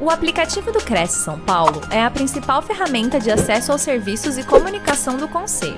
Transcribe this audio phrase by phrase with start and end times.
[0.00, 4.46] O aplicativo do Cresce São Paulo é a principal ferramenta de acesso aos serviços e
[4.46, 5.74] comunicação do Conselho.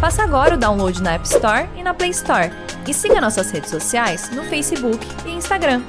[0.00, 2.48] Faça agora o download na App Store e na Play Store.
[2.88, 5.82] E siga nossas redes sociais no Facebook e Instagram.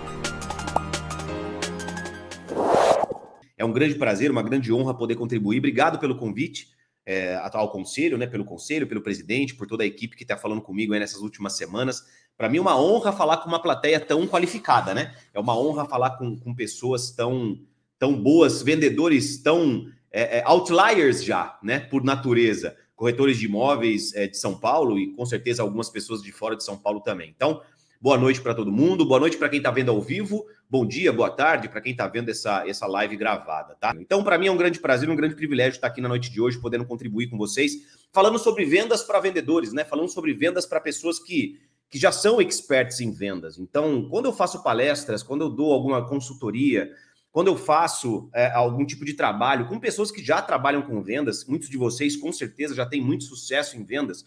[3.57, 5.59] É um grande prazer, uma grande honra poder contribuir.
[5.59, 6.67] Obrigado pelo convite
[7.05, 10.61] é, ao Conselho, né, pelo Conselho, pelo presidente, por toda a equipe que está falando
[10.61, 12.03] comigo nessas últimas semanas.
[12.41, 15.13] Para mim é uma honra falar com uma plateia tão qualificada, né?
[15.31, 17.59] É uma honra falar com, com pessoas tão,
[17.99, 21.79] tão boas, vendedores tão é, é, outliers já, né?
[21.79, 26.31] Por natureza, corretores de imóveis é, de São Paulo e com certeza algumas pessoas de
[26.31, 27.29] fora de São Paulo também.
[27.29, 27.61] Então,
[28.01, 31.13] boa noite para todo mundo, boa noite para quem está vendo ao vivo, bom dia,
[31.13, 33.93] boa tarde para quem está vendo essa, essa live gravada, tá?
[33.99, 36.41] Então, para mim é um grande prazer, um grande privilégio estar aqui na noite de
[36.41, 37.73] hoje, podendo contribuir com vocês,
[38.11, 39.85] falando sobre vendas para vendedores, né?
[39.85, 41.59] Falando sobre vendas para pessoas que
[41.91, 43.59] que já são experts em vendas.
[43.59, 46.89] Então, quando eu faço palestras, quando eu dou alguma consultoria,
[47.33, 51.45] quando eu faço é, algum tipo de trabalho com pessoas que já trabalham com vendas,
[51.45, 54.25] muitos de vocês com certeza já têm muito sucesso em vendas,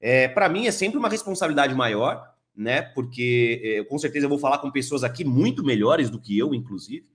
[0.00, 2.80] é, para mim é sempre uma responsabilidade maior, né?
[2.80, 6.54] Porque é, com certeza eu vou falar com pessoas aqui muito melhores do que eu,
[6.54, 7.06] inclusive.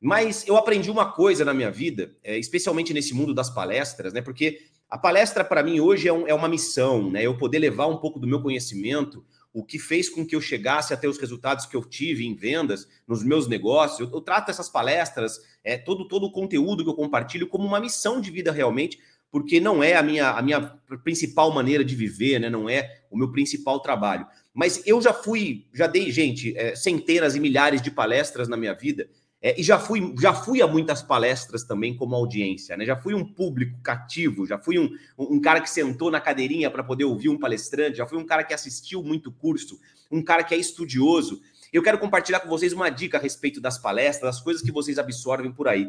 [0.00, 4.22] Mas eu aprendi uma coisa na minha vida, é, especialmente nesse mundo das palestras, né?
[4.22, 7.26] Porque a palestra para mim hoje é, um, é uma missão, né?
[7.26, 10.94] Eu poder levar um pouco do meu conhecimento o que fez com que eu chegasse
[10.94, 14.00] a ter os resultados que eu tive em vendas, nos meus negócios.
[14.00, 17.80] Eu, eu trato essas palestras, é, todo, todo o conteúdo que eu compartilho como uma
[17.80, 18.98] missão de vida realmente,
[19.30, 20.60] porque não é a minha, a minha
[21.04, 22.50] principal maneira de viver, né?
[22.50, 24.26] não é o meu principal trabalho.
[24.52, 28.74] Mas eu já fui, já dei, gente, é, centenas e milhares de palestras na minha
[28.74, 29.08] vida,
[29.42, 32.84] é, e já fui, já fui a muitas palestras também como audiência, né?
[32.84, 36.84] Já fui um público cativo, já fui um, um cara que sentou na cadeirinha para
[36.84, 39.80] poder ouvir um palestrante, já fui um cara que assistiu muito curso,
[40.10, 41.40] um cara que é estudioso.
[41.72, 44.98] Eu quero compartilhar com vocês uma dica a respeito das palestras, das coisas que vocês
[44.98, 45.88] absorvem por aí.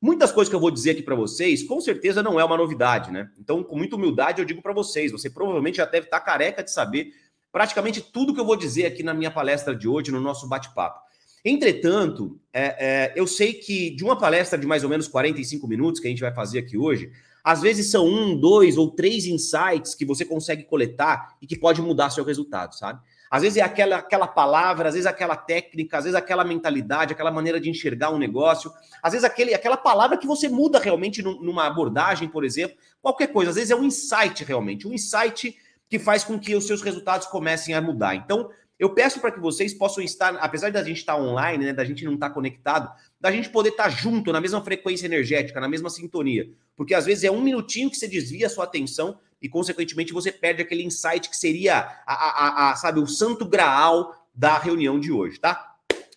[0.00, 3.10] Muitas coisas que eu vou dizer aqui para vocês, com certeza não é uma novidade,
[3.10, 3.30] né?
[3.38, 6.62] Então, com muita humildade, eu digo para vocês, você provavelmente já deve estar tá careca
[6.62, 7.12] de saber
[7.50, 11.00] praticamente tudo que eu vou dizer aqui na minha palestra de hoje, no nosso bate-papo.
[11.44, 16.00] Entretanto, é, é, eu sei que de uma palestra de mais ou menos 45 minutos
[16.00, 17.10] que a gente vai fazer aqui hoje,
[17.42, 21.82] às vezes são um, dois ou três insights que você consegue coletar e que pode
[21.82, 23.00] mudar seu resultado, sabe?
[23.28, 27.30] Às vezes é aquela, aquela palavra, às vezes aquela técnica, às vezes aquela mentalidade, aquela
[27.30, 28.70] maneira de enxergar um negócio,
[29.02, 33.50] às vezes aquele, aquela palavra que você muda realmente numa abordagem, por exemplo, qualquer coisa.
[33.50, 35.56] Às vezes é um insight realmente, um insight
[35.88, 38.14] que faz com que os seus resultados comecem a mudar.
[38.14, 38.50] Então,
[38.82, 42.04] eu peço para que vocês possam estar, apesar da gente estar online, né, da gente
[42.04, 46.50] não estar conectado, da gente poder estar junto na mesma frequência energética, na mesma sintonia.
[46.74, 50.32] Porque às vezes é um minutinho que você desvia a sua atenção e, consequentemente, você
[50.32, 55.12] perde aquele insight que seria, a, a, a, sabe, o santo graal da reunião de
[55.12, 55.71] hoje, tá?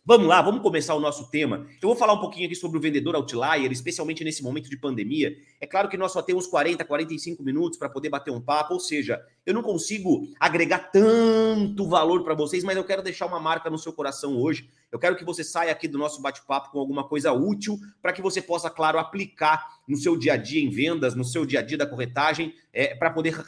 [0.08, 1.66] Vamos lá, vamos começar o nosso tema.
[1.82, 5.36] Eu vou falar um pouquinho aqui sobre o vendedor outlier, especialmente nesse momento de pandemia.
[5.60, 8.80] É claro que nós só temos 40, 45 minutos para poder bater um papo, ou
[8.80, 13.68] seja, eu não consigo agregar tanto valor para vocês, mas eu quero deixar uma marca
[13.68, 14.70] no seu coração hoje.
[14.92, 18.22] Eu quero que você saia aqui do nosso bate-papo com alguma coisa útil para que
[18.22, 21.64] você possa, claro, aplicar no seu dia a dia em vendas, no seu dia a
[21.64, 23.44] dia da corretagem, é, para poder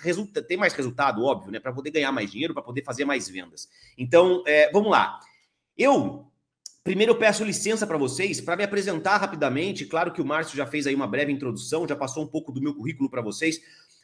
[0.48, 1.60] ter mais resultado, óbvio, né?
[1.60, 3.70] Para poder ganhar mais dinheiro, para poder fazer mais vendas.
[3.96, 5.20] Então, é, vamos lá.
[5.78, 6.26] Eu
[6.88, 9.86] Primeiro eu peço licença para vocês para me apresentar rapidamente.
[9.86, 12.62] Claro que o Márcio já fez aí uma breve introdução, já passou um pouco do
[12.62, 13.60] meu currículo para vocês,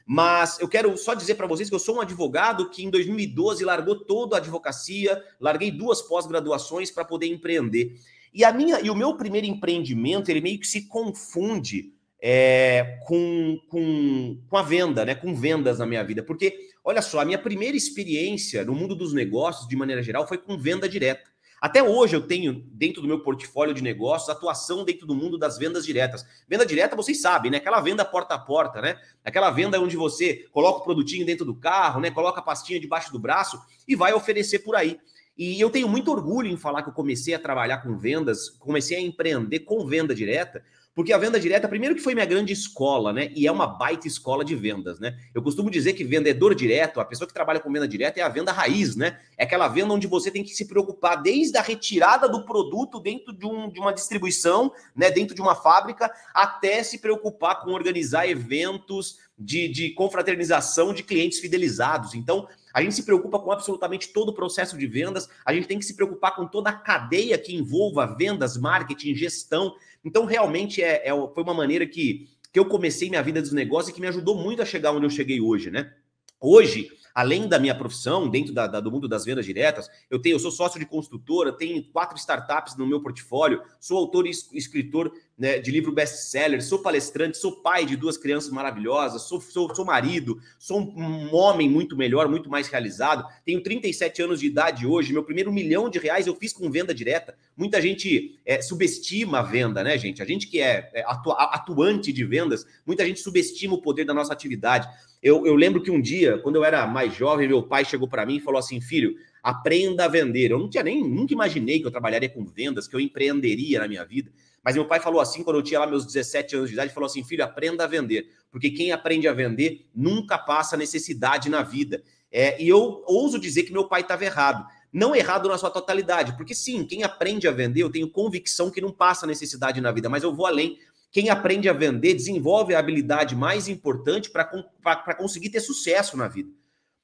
[0.05, 3.63] mas eu quero só dizer para vocês que eu sou um advogado que em 2012
[3.63, 7.95] largou toda a advocacia, larguei duas pós-graduações para poder empreender.
[8.33, 13.61] E a minha e o meu primeiro empreendimento, ele meio que se confunde é, com,
[13.69, 15.15] com, com a venda, né?
[15.15, 16.21] Com vendas na minha vida.
[16.21, 20.37] Porque, olha só, a minha primeira experiência no mundo dos negócios, de maneira geral, foi
[20.37, 21.32] com venda direta.
[21.63, 25.57] Até hoje eu tenho dentro do meu portfólio de negócios atuação dentro do mundo das
[25.57, 26.25] vendas diretas.
[26.45, 27.55] Venda direta, vocês sabem, né?
[27.55, 28.99] Aquela venda porta a porta, né?
[29.23, 32.11] Aquela venda onde você coloca o produtinho dentro do carro, né?
[32.11, 33.57] Coloca a pastinha debaixo do braço
[33.87, 34.99] e vai oferecer por aí.
[35.37, 38.97] E eu tenho muito orgulho em falar que eu comecei a trabalhar com vendas, comecei
[38.97, 40.61] a empreender com venda direta,
[40.95, 43.31] porque a venda direta, primeiro que foi minha grande escola, né?
[43.35, 45.17] E é uma baita escola de vendas, né?
[45.33, 48.29] Eu costumo dizer que vendedor direto, a pessoa que trabalha com venda direta é a
[48.29, 49.19] venda raiz, né?
[49.35, 53.33] É aquela venda onde você tem que se preocupar desde a retirada do produto dentro
[53.33, 55.09] de, um, de uma distribuição, né?
[55.09, 61.39] Dentro de uma fábrica, até se preocupar com organizar eventos de, de confraternização de clientes
[61.39, 62.13] fidelizados.
[62.13, 65.77] Então, a gente se preocupa com absolutamente todo o processo de vendas, a gente tem
[65.77, 69.75] que se preocupar com toda a cadeia que envolva vendas, marketing, gestão.
[70.03, 73.89] Então, realmente, é, é foi uma maneira que, que eu comecei minha vida dos negócios
[73.89, 75.93] e que me ajudou muito a chegar onde eu cheguei hoje, né?
[76.39, 80.35] Hoje, além da minha profissão, dentro da, da, do mundo das vendas diretas, eu tenho,
[80.35, 85.11] eu sou sócio de construtora, tenho quatro startups no meu portfólio, sou autor e escritor
[85.37, 89.85] né, de livro best-seller, sou palestrante, sou pai de duas crianças maravilhosas, sou, sou, sou
[89.85, 95.13] marido, sou um, homem muito melhor, muito mais realizado, tenho 37 anos de idade hoje,
[95.13, 97.35] meu primeiro milhão de reais eu fiz com venda direta.
[97.55, 100.21] Muita gente é, subestima a venda, né, gente?
[100.21, 104.13] A gente que é, é atu atuante de vendas, muita gente subestima o poder da
[104.13, 104.87] nossa atividade.
[105.23, 108.25] Eu, eu lembro que um dia, quando eu era mais jovem, meu pai chegou para
[108.25, 110.51] mim e falou assim: filho, aprenda a vender.
[110.51, 113.87] Eu não tinha nem, nunca imaginei que eu trabalharia com vendas, que eu empreenderia na
[113.87, 114.29] minha vida.
[114.61, 117.07] Mas meu pai falou assim quando eu tinha lá meus 17 anos de idade, falou
[117.07, 122.03] assim: "Filho, aprenda a vender, porque quem aprende a vender nunca passa necessidade na vida".
[122.29, 124.65] É, e eu ouso dizer que meu pai estava errado.
[124.91, 128.81] Não errado na sua totalidade, porque sim, quem aprende a vender, eu tenho convicção que
[128.81, 130.77] não passa necessidade na vida, mas eu vou além.
[131.13, 136.49] Quem aprende a vender desenvolve a habilidade mais importante para conseguir ter sucesso na vida.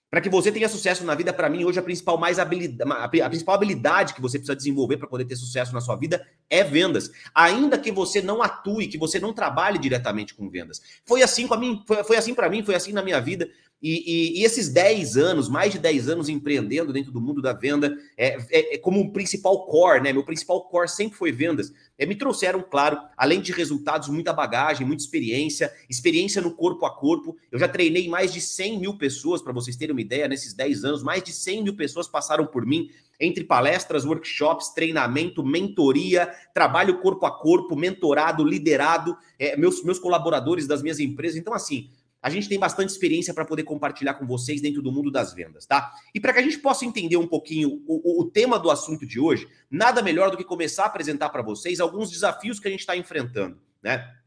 [0.09, 2.91] Para que você tenha sucesso na vida, para mim, hoje a principal mais habilidade,
[3.21, 6.63] a principal habilidade que você precisa desenvolver para poder ter sucesso na sua vida é
[6.63, 7.11] vendas.
[7.35, 10.81] Ainda que você não atue, que você não trabalhe diretamente com vendas.
[11.05, 13.47] Foi assim com a mim, foi, foi assim para mim, foi assim na minha vida.
[13.81, 17.53] E, e, e, esses 10 anos, mais de 10 anos empreendendo dentro do mundo da
[17.53, 20.11] venda, é, é, é como um principal core, né?
[20.11, 21.71] Meu principal core sempre foi vendas.
[21.97, 26.93] É, me trouxeram, claro, além de resultados, muita bagagem, muita experiência, experiência no corpo a
[26.93, 27.37] corpo.
[27.49, 30.83] Eu já treinei mais de 100 mil pessoas, para vocês terem uma ideia, nesses 10
[30.83, 32.89] anos, mais de 100 mil pessoas passaram por mim,
[33.19, 40.67] entre palestras, workshops, treinamento, mentoria, trabalho corpo a corpo, mentorado, liderado, é, meus, meus colaboradores
[40.67, 41.37] das minhas empresas.
[41.37, 41.89] Então, assim,
[42.21, 45.65] a gente tem bastante experiência para poder compartilhar com vocês dentro do mundo das vendas,
[45.65, 45.93] tá?
[46.13, 49.19] E para que a gente possa entender um pouquinho o, o, tema do assunto de
[49.19, 52.81] hoje, nada melhor do que começar a apresentar para vocês alguns desafios que a gente
[52.81, 54.18] está enfrentando, né?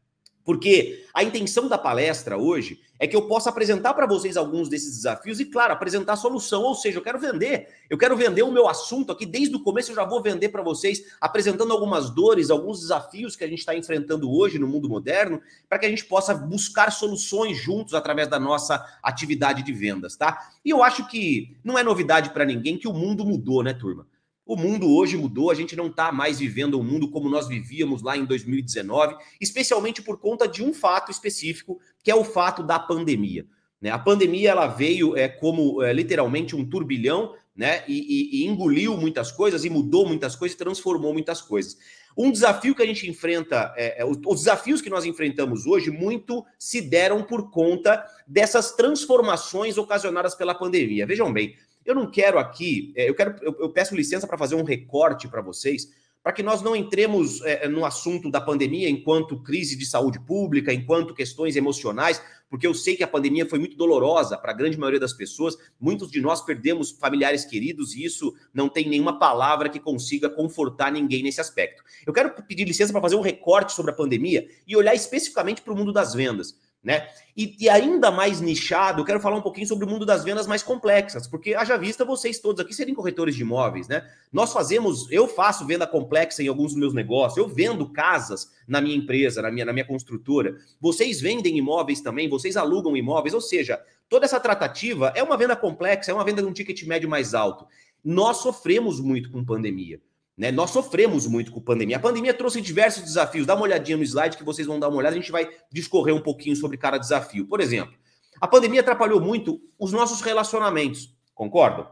[0.43, 4.95] Porque a intenção da palestra hoje é que eu possa apresentar para vocês alguns desses
[4.95, 6.63] desafios e, claro, apresentar solução.
[6.63, 7.67] Ou seja, eu quero vender.
[7.89, 9.25] Eu quero vender o meu assunto aqui.
[9.25, 13.43] Desde o começo eu já vou vender para vocês, apresentando algumas dores, alguns desafios que
[13.43, 17.57] a gente está enfrentando hoje no mundo moderno, para que a gente possa buscar soluções
[17.57, 20.51] juntos através da nossa atividade de vendas, tá?
[20.63, 24.07] E eu acho que não é novidade para ninguém que o mundo mudou, né, turma?
[24.53, 28.03] O mundo hoje mudou, a gente não está mais vivendo um mundo como nós vivíamos
[28.03, 32.77] lá em 2019, especialmente por conta de um fato específico, que é o fato da
[32.77, 33.47] pandemia.
[33.81, 33.89] Né?
[33.89, 37.83] A pandemia ela veio é, como é, literalmente um turbilhão né?
[37.87, 41.77] E, e, e, engoliu muitas coisas e mudou muitas coisas e transformou muitas coisas.
[42.17, 45.91] Um desafio que a gente enfrenta, é, é, os, os desafios que nós enfrentamos hoje,
[45.91, 51.05] muito se deram por conta dessas transformações ocasionadas pela pandemia.
[51.05, 51.55] Vejam bem,
[51.85, 55.27] eu não quero aqui, é, eu quero, eu, eu peço licença para fazer um recorte
[55.27, 55.87] para vocês,
[56.23, 60.73] para que nós não entremos é, no assunto da pandemia enquanto crise de saúde pública,
[60.73, 64.77] enquanto questões emocionais, porque eu sei que a pandemia foi muito dolorosa para a grande
[64.77, 65.57] maioria das pessoas.
[65.77, 70.91] Muitos de nós perdemos familiares queridos e isso não tem nenhuma palavra que consiga confortar
[70.91, 71.83] ninguém nesse aspecto.
[72.05, 75.73] Eu quero pedir licença para fazer um recorte sobre a pandemia e olhar especificamente para
[75.73, 77.07] o mundo das vendas né?
[77.35, 80.45] E, e, ainda mais nichado, eu quero falar um pouquinho sobre o mundo das vendas
[80.45, 84.07] mais complexas, porque haja vista vocês todos aqui serem corretores de imóveis, né?
[84.31, 88.81] Nós fazemos, eu faço venda complexa em alguns dos meus negócios, eu vendo casas na
[88.81, 90.57] minha empresa, na minha, na minha construtora.
[90.79, 95.55] Vocês vendem imóveis também, vocês alugam imóveis, ou seja, toda essa tratativa é uma venda
[95.55, 97.65] complexa, é uma venda de um ticket médio mais alto.
[98.03, 99.99] Nós sofremos muito com pandemia.
[100.37, 100.51] Né?
[100.51, 101.97] Nós sofremos muito com a pandemia.
[101.97, 103.45] A pandemia trouxe diversos desafios.
[103.45, 105.15] Dá uma olhadinha no slide que vocês vão dar uma olhada.
[105.15, 107.45] A gente vai discorrer um pouquinho sobre cada desafio.
[107.45, 107.93] Por exemplo,
[108.41, 111.15] a pandemia atrapalhou muito os nossos relacionamentos.
[111.33, 111.87] Concordam?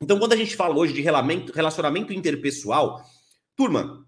[0.00, 3.02] Então, quando a gente fala hoje de relacionamento interpessoal,
[3.56, 4.04] turma,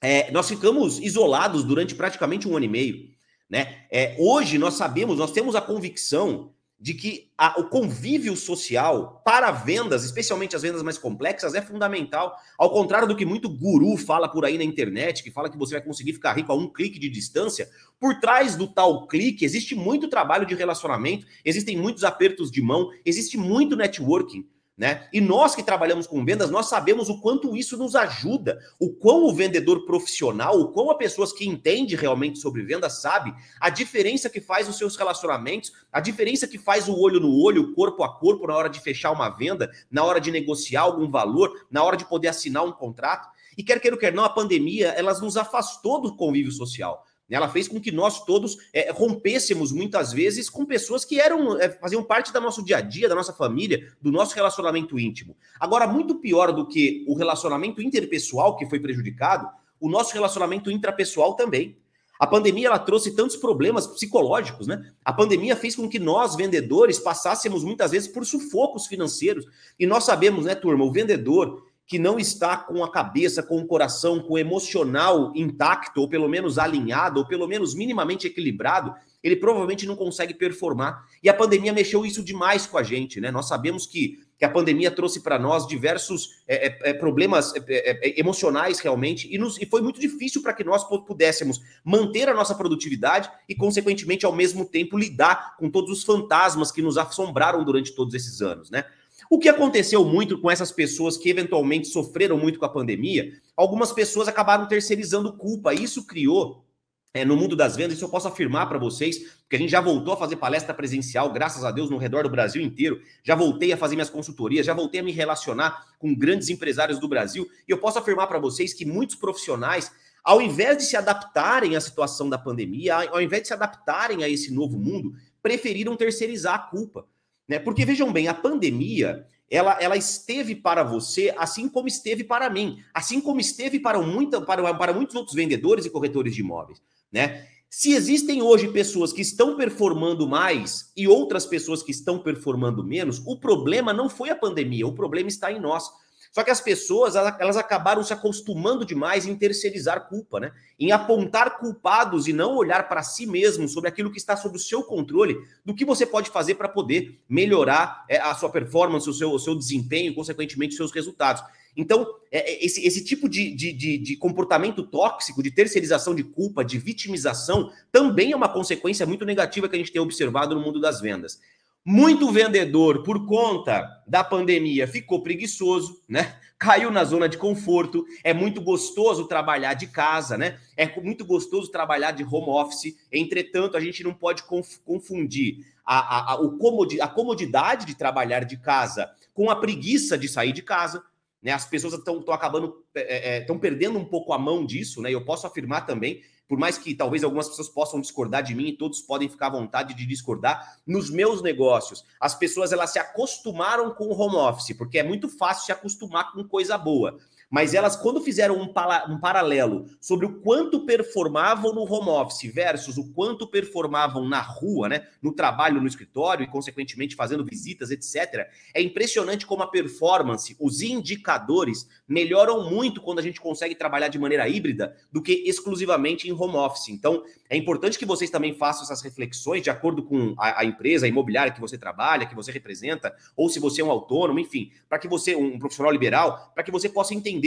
[0.00, 3.10] é, nós ficamos isolados durante praticamente um ano e meio.
[3.48, 3.84] Né?
[3.90, 9.50] É, hoje nós sabemos, nós temos a convicção de que a, o convívio social para
[9.50, 12.34] vendas, especialmente as vendas mais complexas, é fundamental.
[12.56, 15.74] Ao contrário do que muito guru fala por aí na internet, que fala que você
[15.74, 17.68] vai conseguir ficar rico a um clique de distância,
[17.98, 22.90] por trás do tal clique existe muito trabalho de relacionamento, existem muitos apertos de mão,
[23.04, 24.48] existe muito networking.
[24.80, 25.06] Né?
[25.12, 29.24] E nós que trabalhamos com vendas, nós sabemos o quanto isso nos ajuda, o quão
[29.24, 34.30] o vendedor profissional, o quão a pessoa que entende realmente sobre vendas sabe a diferença
[34.30, 38.18] que faz os seus relacionamentos, a diferença que faz o olho no olho, corpo a
[38.18, 41.98] corpo na hora de fechar uma venda, na hora de negociar algum valor, na hora
[41.98, 43.28] de poder assinar um contrato.
[43.58, 47.04] E quer queira ou quer não, a pandemia, elas nos afastou do convívio social.
[47.30, 51.70] Ela fez com que nós todos é, rompêssemos muitas vezes com pessoas que eram é,
[51.70, 55.36] faziam parte do nosso dia a dia, da nossa família, do nosso relacionamento íntimo.
[55.58, 59.48] Agora, muito pior do que o relacionamento interpessoal que foi prejudicado,
[59.80, 61.76] o nosso relacionamento intrapessoal também.
[62.18, 64.92] A pandemia ela trouxe tantos problemas psicológicos, né?
[65.02, 69.46] A pandemia fez com que nós, vendedores, passássemos muitas vezes por sufocos financeiros.
[69.78, 73.66] E nós sabemos, né, turma, o vendedor que não está com a cabeça, com o
[73.66, 79.34] coração, com o emocional intacto, ou pelo menos alinhado, ou pelo menos minimamente equilibrado, ele
[79.34, 81.04] provavelmente não consegue performar.
[81.20, 83.32] E a pandemia mexeu isso demais com a gente, né?
[83.32, 87.62] Nós sabemos que que a pandemia trouxe para nós diversos é, é, é problemas é,
[87.68, 92.32] é, emocionais realmente, e, nos, e foi muito difícil para que nós pudéssemos manter a
[92.32, 97.62] nossa produtividade e, consequentemente, ao mesmo tempo, lidar com todos os fantasmas que nos assombraram
[97.62, 98.86] durante todos esses anos, né?
[99.28, 103.92] O que aconteceu muito com essas pessoas que eventualmente sofreram muito com a pandemia, algumas
[103.92, 105.74] pessoas acabaram terceirizando culpa.
[105.74, 106.64] Isso criou
[107.12, 109.80] é, no mundo das vendas, isso eu posso afirmar para vocês, porque a gente já
[109.80, 113.00] voltou a fazer palestra presencial, graças a Deus, no redor do Brasil inteiro.
[113.24, 117.08] Já voltei a fazer minhas consultorias, já voltei a me relacionar com grandes empresários do
[117.08, 117.48] Brasil.
[117.66, 119.90] E eu posso afirmar para vocês que muitos profissionais,
[120.22, 124.28] ao invés de se adaptarem à situação da pandemia, ao invés de se adaptarem a
[124.28, 127.06] esse novo mundo, preferiram terceirizar a culpa.
[127.50, 127.58] Né?
[127.58, 132.78] Porque vejam bem, a pandemia ela, ela esteve para você assim como esteve para mim,
[132.94, 136.80] assim como esteve para, muita, para, para muitos outros vendedores e corretores de imóveis
[137.10, 137.44] né?
[137.68, 143.20] Se existem hoje pessoas que estão performando mais e outras pessoas que estão performando menos,
[143.26, 145.90] o problema não foi a pandemia, o problema está em nós.
[146.30, 150.52] Só que as pessoas, elas acabaram se acostumando demais em terceirizar culpa, né?
[150.78, 154.60] Em apontar culpados e não olhar para si mesmo sobre aquilo que está sob o
[154.60, 159.12] seu controle, do que você pode fazer para poder melhorar é, a sua performance, o
[159.12, 161.42] seu, o seu desempenho, consequentemente, os seus resultados.
[161.76, 166.22] Então, é, é, esse, esse tipo de, de, de, de, comportamento tóxico, de terceirização de
[166.22, 170.60] culpa, de vitimização, também é uma consequência muito negativa que a gente tem observado no
[170.60, 171.40] mundo das vendas.
[171.84, 176.38] Muito vendedor, por conta da pandemia, ficou preguiçoso, né?
[176.58, 178.04] Caiu na zona de conforto.
[178.22, 180.58] É muito gostoso trabalhar de casa, né?
[180.76, 182.94] É muito gostoso trabalhar de home office.
[183.10, 184.42] Entretanto, a gente não pode
[184.84, 190.18] confundir a, a, a, o comodi a comodidade de trabalhar de casa com a preguiça
[190.18, 191.02] de sair de casa.
[191.42, 191.50] Né?
[191.50, 195.10] As pessoas estão acabando, estão é, é perdendo um pouco a mão disso, né?
[195.10, 199.00] Eu posso afirmar também, por mais que talvez algumas pessoas possam discordar de mim, todos
[199.00, 204.06] podem ficar à vontade de discordar, nos meus negócios, as pessoas elas se acostumaram com
[204.06, 207.16] o home office, porque é muito fácil se acostumar com coisa boa.
[207.50, 208.72] Mas elas, quando fizeram um,
[209.12, 214.88] um, paralelo sobre o quanto performavam no home office versus o quanto performavam na rua,
[214.88, 220.56] né, no trabalho no escritório e, consequentemente, fazendo visitas, etc., é impressionante como a performance,
[220.60, 226.28] os indicadores melhoram muito quando a gente consegue trabalhar de maneira híbrida do que exclusivamente
[226.28, 226.88] em home office.
[226.88, 231.06] Então, é importante que vocês também façam essas reflexões de acordo com a, a empresa
[231.06, 234.70] a imobiliária que você trabalha, que você representa, ou se você é um autônomo, enfim,
[234.88, 237.39] para que você, um profissional liberal, para que você possa entender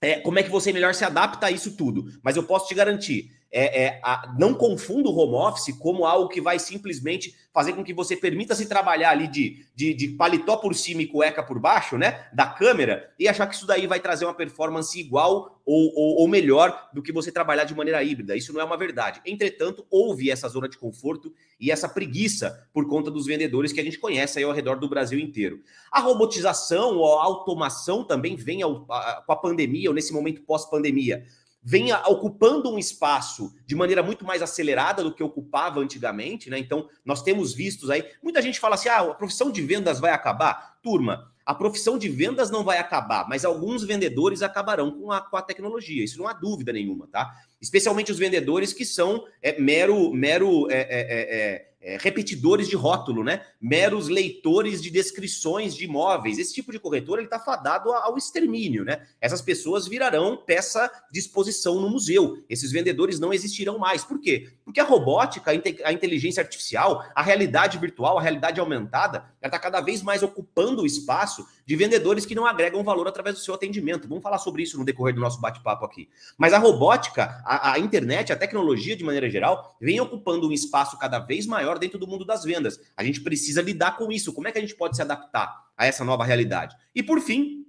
[0.00, 2.04] é, como é que você melhor se adapta a isso tudo.
[2.22, 6.28] Mas eu posso te garantir, é, é, a, não confunda o home office como algo
[6.28, 10.56] que vai simplesmente fazer com que você permita se trabalhar ali de, de, de, paletó
[10.56, 12.28] por cima e cueca por baixo, né?
[12.32, 16.28] Da câmera, e achar que isso daí vai trazer uma performance igual ou, ou, ou
[16.28, 18.36] melhor do que você trabalhar de maneira híbrida.
[18.36, 19.20] Isso não é uma verdade.
[19.24, 23.84] Entretanto, houve essa zona de conforto e essa preguiça por conta dos vendedores que a
[23.84, 25.60] gente conhece aí ao redor do Brasil inteiro.
[25.90, 30.42] A robotização ou a automação também vem ao, a, com a pandemia ou nesse momento
[30.42, 31.24] pós-pandemia
[31.62, 36.58] venha ocupando um espaço de maneira muito mais acelerada do que ocupava antigamente, né?
[36.58, 40.12] Então, nós temos vistos aí, muita gente fala assim: "Ah, a profissão de vendas vai
[40.12, 40.78] acabar".
[40.82, 45.34] Turma, a profissão de vendas não vai acabar, mas alguns vendedores acabarão com a, com
[45.34, 47.32] a tecnologia, isso não há dúvida nenhuma, tá?
[47.58, 53.42] Especialmente os vendedores que são é, mero, mero é, é, é, repetidores de rótulo, né?
[53.60, 56.38] Meros leitores de descrições de imóveis.
[56.38, 59.06] Esse tipo de corretor está fadado ao extermínio, né?
[59.20, 62.42] Essas pessoas virarão peça de exposição no museu.
[62.48, 64.04] Esses vendedores não existirão mais.
[64.04, 64.50] Por quê?
[64.64, 65.52] Porque a robótica,
[65.84, 70.82] a inteligência artificial, a realidade virtual, a realidade aumentada, ela está cada vez mais ocupando
[70.82, 74.08] o espaço de vendedores que não agregam valor através do seu atendimento.
[74.08, 76.08] Vamos falar sobre isso no decorrer do nosso bate-papo aqui.
[76.38, 80.98] Mas a robótica, a, a internet, a tecnologia de maneira geral, vem ocupando um espaço
[80.98, 82.80] cada vez maior maior dentro do mundo das vendas.
[82.96, 84.32] A gente precisa lidar com isso.
[84.32, 86.74] Como é que a gente pode se adaptar a essa nova realidade?
[86.94, 87.66] E por fim,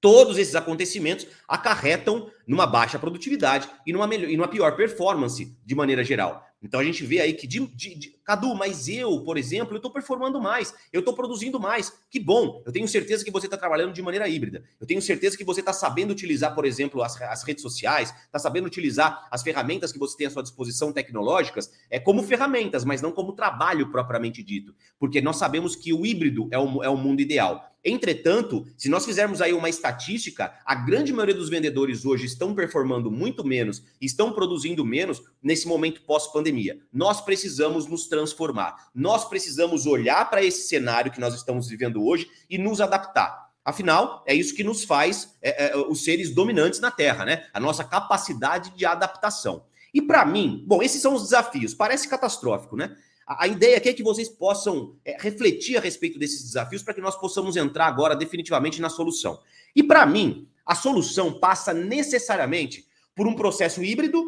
[0.00, 5.74] todos esses acontecimentos acarretam numa baixa produtividade e numa, melhor, e numa pior performance de
[5.74, 6.48] maneira geral.
[6.60, 9.76] Então a gente vê aí que, de, de, de, Cadu, mas eu, por exemplo, eu
[9.76, 11.92] estou performando mais, eu estou produzindo mais.
[12.10, 14.64] Que bom, eu tenho certeza que você está trabalhando de maneira híbrida.
[14.80, 18.38] Eu tenho certeza que você está sabendo utilizar, por exemplo, as, as redes sociais, está
[18.38, 23.00] sabendo utilizar as ferramentas que você tem à sua disposição tecnológicas é como ferramentas, mas
[23.00, 24.74] não como trabalho propriamente dito.
[24.98, 27.68] Porque nós sabemos que o híbrido é o, é o mundo ideal.
[27.84, 33.10] Entretanto, se nós fizermos aí uma estatística, a grande maioria dos vendedores hoje estão performando
[33.10, 36.78] muito menos, estão produzindo menos nesse momento pós-pandemia.
[36.92, 38.88] Nós precisamos nos transformar.
[38.94, 43.48] Nós precisamos olhar para esse cenário que nós estamos vivendo hoje e nos adaptar.
[43.64, 47.46] Afinal, é isso que nos faz é, é, os seres dominantes na Terra, né?
[47.52, 49.66] A nossa capacidade de adaptação.
[49.92, 51.74] E para mim, bom, esses são os desafios.
[51.74, 52.96] Parece catastrófico, né?
[53.26, 57.00] A, ideia aqui é que vocês possam é, refletir a respeito desses desafios para que
[57.02, 59.38] nós possamos entrar agora definitivamente na solução.
[59.76, 64.22] E para mim, a solução passa necessariamente por um processo híbrido,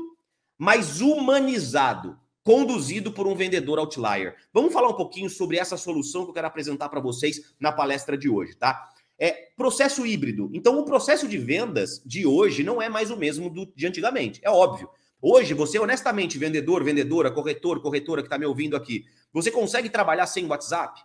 [0.56, 4.34] mas humanizado, conduzido por um vendedor outlier.
[4.50, 8.16] Vamos falar um pouquinho sobre essa solução que eu quero apresentar para vocês na palestra
[8.16, 8.88] de hoje, tá?
[9.18, 10.50] É processo híbrido.
[10.54, 14.40] Então, o processo de vendas de hoje não é mais o mesmo do de antigamente.
[14.42, 14.88] É óbvio.
[15.20, 20.26] Hoje, você, honestamente, vendedor, vendedora, corretor, corretora que está me ouvindo aqui, você consegue trabalhar
[20.26, 21.02] sem WhatsApp?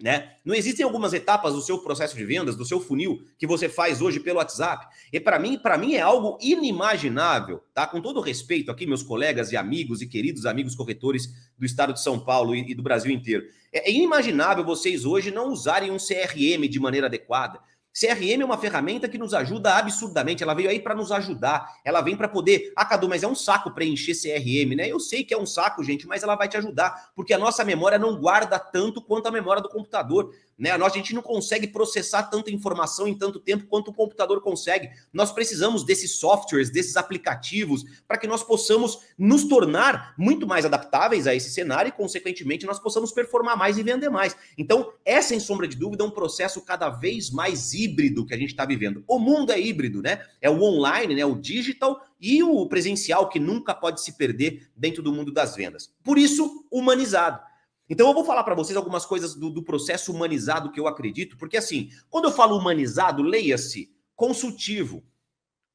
[0.00, 0.32] Né?
[0.42, 4.00] Não existem algumas etapas do seu processo de vendas, do seu funil, que você faz
[4.00, 4.86] hoje pelo WhatsApp.
[5.12, 7.86] E para mim, para mim é algo inimaginável, tá?
[7.86, 12.00] Com todo respeito aqui, meus colegas e amigos e queridos amigos corretores do estado de
[12.00, 13.44] São Paulo e, e do Brasil inteiro.
[13.70, 17.60] É, é inimaginável vocês hoje não usarem um CRM de maneira adequada.
[17.92, 20.42] CRM é uma ferramenta que nos ajuda absurdamente.
[20.42, 21.78] Ela veio aí para nos ajudar.
[21.84, 22.72] Ela vem para poder.
[22.74, 24.88] Ah, Cadu, mas é um saco preencher CRM, né?
[24.88, 27.64] Eu sei que é um saco, gente, mas ela vai te ajudar, porque a nossa
[27.64, 30.34] memória não guarda tanto quanto a memória do computador.
[30.62, 30.70] Né?
[30.70, 34.90] A gente não consegue processar tanta informação em tanto tempo quanto o computador consegue.
[35.12, 41.26] Nós precisamos desses softwares, desses aplicativos, para que nós possamos nos tornar muito mais adaptáveis
[41.26, 44.36] a esse cenário e, consequentemente, nós possamos performar mais e vender mais.
[44.56, 48.50] Então, é sem sombra de dúvida um processo cada vez mais híbrido que a gente
[48.50, 49.02] está vivendo.
[49.08, 50.22] O mundo é híbrido, né?
[50.40, 51.26] É o online, né?
[51.26, 55.92] O digital e o presencial que nunca pode se perder dentro do mundo das vendas.
[56.04, 57.50] Por isso, humanizado.
[57.92, 61.36] Então eu vou falar para vocês algumas coisas do, do, processo humanizado que eu acredito,
[61.36, 65.04] porque assim, quando eu falo humanizado, leia-se consultivo,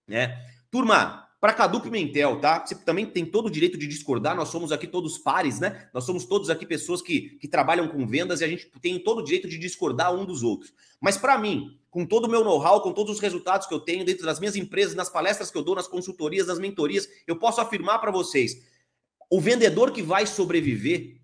[0.07, 0.35] né?
[0.71, 2.65] Turma, para Cadu Pimentel, tá?
[2.65, 5.89] Você também tem todo o direito de discordar, nós somos aqui todos pares, né?
[5.93, 9.19] Nós somos todos aqui pessoas que, que trabalham com vendas e a gente tem todo
[9.19, 10.73] o direito de discordar um dos outros.
[10.99, 14.03] Mas para mim, com todo o meu know-how, com todos os resultados que eu tenho
[14.03, 17.61] dentro das minhas empresas, nas palestras que eu dou, nas consultorias, nas mentorias, eu posso
[17.61, 18.59] afirmar para vocês:
[19.29, 21.16] o vendedor que vai sobreviver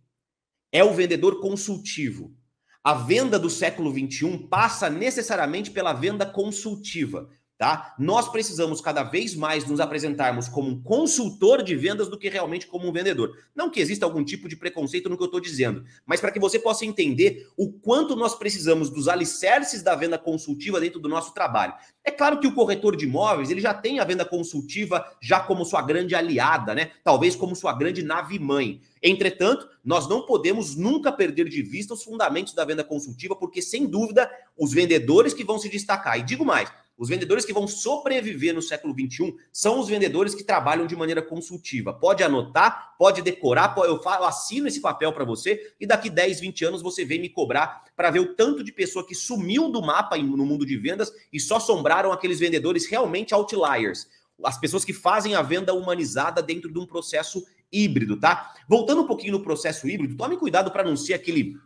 [0.74, 2.36] é o vendedor consultivo.
[2.84, 7.30] A venda do século XXI passa necessariamente pela venda consultiva.
[7.64, 7.96] Tá?
[7.98, 12.68] Nós precisamos cada vez mais nos apresentarmos como um consultor de vendas do que realmente
[12.68, 13.38] como um vendedor.
[13.56, 16.42] Não que exista algum tipo de preconceito no que eu estou dizendo, mas para que
[16.42, 21.34] você possa entender o quanto nós precisamos dos alicerces da venda consultiva dentro do nosso
[21.34, 21.74] trabalho.
[22.04, 25.64] É claro que o corretor de imóveis ele já tem a venda consultiva já como
[25.64, 26.92] sua grande aliada, né?
[27.02, 28.82] Talvez como sua grande nave mãe.
[29.02, 33.86] Entretanto, nós não podemos nunca perder de vista os fundamentos da venda consultiva, porque sem
[33.86, 36.20] dúvida os vendedores que vão se destacar.
[36.20, 40.44] E digo mais, os vendedores que vão sobreviver no século XXI são os vendedores que
[40.44, 41.92] trabalham de maneira consultiva.
[41.92, 46.82] Pode anotar, pode decorar, eu, assino esse papel para você e daqui 10, 20 anos
[46.82, 50.46] você vem me cobrar para ver o tanto de pessoa que sumiu do mapa no
[50.46, 54.08] mundo de vendas e só sombraram aqueles vendedores realmente outliers.
[54.44, 58.54] As pessoas que fazem a venda humanizada dentro de um processo híbrido, tá?
[58.68, 61.58] Voltando um pouquinho no processo híbrido, tome cuidado para não ser aquele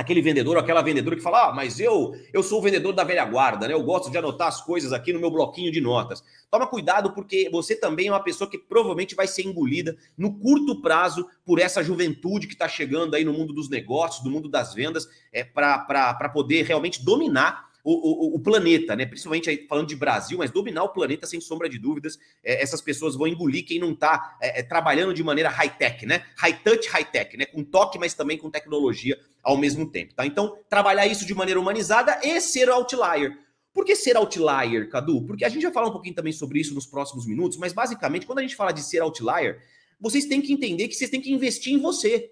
[0.00, 3.04] aquele vendedor ou aquela vendedora que fala: "Ah, mas eu eu sou o vendedor da
[3.04, 3.74] velha guarda, né?
[3.74, 6.22] Eu gosto de anotar as coisas aqui no meu bloquinho de notas".
[6.50, 10.80] Toma cuidado porque você também é uma pessoa que provavelmente vai ser engolida no curto
[10.80, 14.74] prazo por essa juventude que está chegando aí no mundo dos negócios, do mundo das
[14.74, 19.06] vendas, é para poder realmente dominar o, o, o, planeta, né?
[19.06, 22.18] Principalmente falando de Brasil, mas dominar o planeta sem sombra de dúvidas.
[22.42, 26.24] É, essas pessoas vão engolir quem não está é, é, trabalhando de maneira high-tech, né?
[26.36, 27.46] High-touch, high-tech, né?
[27.46, 30.26] Com toque, mas também com tecnologia ao mesmo tempo, tá?
[30.26, 33.38] Então, trabalhar isso de maneira humanizada e ser outlier.
[33.72, 35.22] Por que ser outlier, Cadu?
[35.22, 38.26] Porque a gente vai falar um pouquinho também sobre isso nos próximos minutos, mas basicamente,
[38.26, 39.62] quando a gente fala de ser outlier,
[40.00, 42.30] vocês têm que entender que vocês têm que investir em você.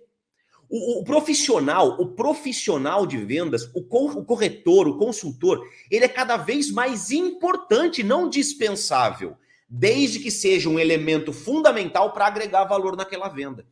[0.71, 6.37] O, o, profissional, o profissional de vendas, o, o corretor, o consultor, ele é cada
[6.37, 9.37] vez mais importante, não dispensável,
[9.69, 13.67] desde que seja um elemento fundamental para agregar valor naquela venda.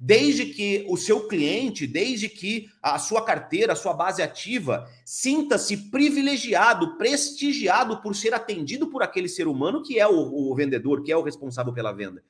[0.00, 5.90] Desde que o seu cliente, desde que a sua carteira, a sua base ativa, sinta-se
[5.90, 11.12] privilegiado, prestigiado por ser atendido por aquele ser humano que é o, o vendedor, que
[11.12, 12.22] é o responsável pela venda.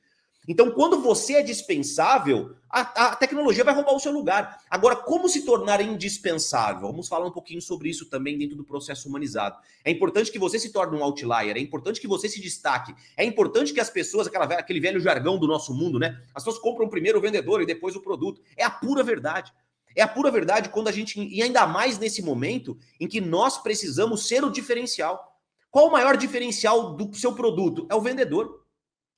[0.47, 4.59] Então, quando você é dispensável, a, a, tecnologia vai roubar o seu lugar.
[4.69, 6.87] Agora, como se tornar indispensável?
[6.87, 9.57] Vamos falar um pouquinho sobre isso também dentro do processo humanizado.
[9.83, 13.23] É importante que você se torne um outlier, é importante que você se destaque, é
[13.23, 16.21] importante que as pessoas, aquela, aquele velho jargão do nosso mundo, né?
[16.33, 18.41] As pessoas compram primeiro o vendedor e depois o produto.
[18.57, 19.51] É a pura verdade.
[19.95, 23.57] É a pura verdade quando a gente, e ainda mais nesse momento em que nós
[23.57, 25.39] precisamos ser o diferencial.
[25.71, 27.87] Qual o maior diferencial do seu produto?
[27.89, 28.64] É o vendedor.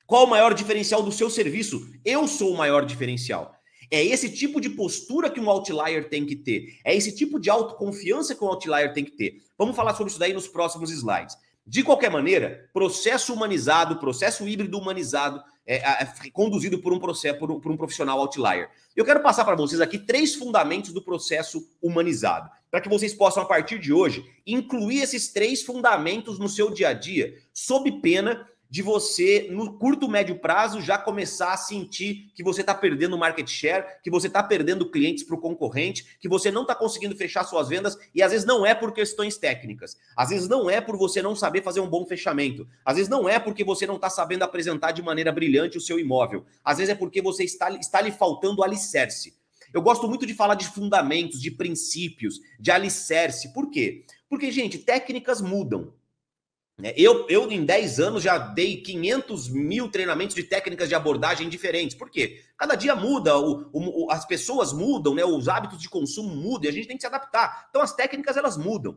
[0.08, 1.92] Qual o maior diferencial do seu serviço?
[2.06, 3.54] Eu sou o maior diferencial.
[3.92, 6.80] É esse tipo de postura que um outlier tem que ter.
[6.86, 9.44] É esse tipo de autoconfiança que um outlier tem que ter.
[9.58, 11.38] Vamos falar sobre isso daí nos próximos slides.
[11.66, 17.38] De qualquer maneira, processo humanizado, processo híbrido humanizado, é, é, é conduzido por um processo,
[17.38, 18.70] por um, por um profissional outlier.
[18.96, 23.44] Eu quero passar para vocês aqui três fundamentos do processo humanizado, para que vocês possam,
[23.44, 28.48] a partir de hoje, incluir esses três fundamentos no seu dia a dia, sob pena
[28.70, 33.48] de você, no curto, médio prazo, já começar a sentir que você está perdendo market
[33.48, 37.44] share, que você está perdendo clientes para o concorrente, que você não está conseguindo fechar
[37.44, 40.98] suas vendas, e às vezes não é por questões técnicas, às vezes não é por
[40.98, 44.10] você não saber fazer um bom fechamento, às vezes não é porque você não está
[44.10, 48.02] sabendo apresentar de maneira brilhante o seu imóvel, às vezes é porque você está, está
[48.02, 49.36] lhe faltando alicerce.
[49.74, 53.52] Eu gosto muito de falar de fundamentos, de princípios, de alicerce.
[53.52, 54.06] Por quê?
[54.30, 55.94] Porque, gente, técnicas mudam.
[56.80, 56.94] Né?
[56.96, 61.98] Eu, eu, em 10 anos, já dei 500 mil treinamentos de técnicas de abordagem diferentes.
[61.98, 62.44] Por quê?
[62.56, 65.26] Cada dia muda, o, o, as pessoas mudam, né?
[65.26, 67.66] os hábitos de consumo mudam e a gente tem que se adaptar.
[67.70, 68.96] Então, as técnicas, elas mudam.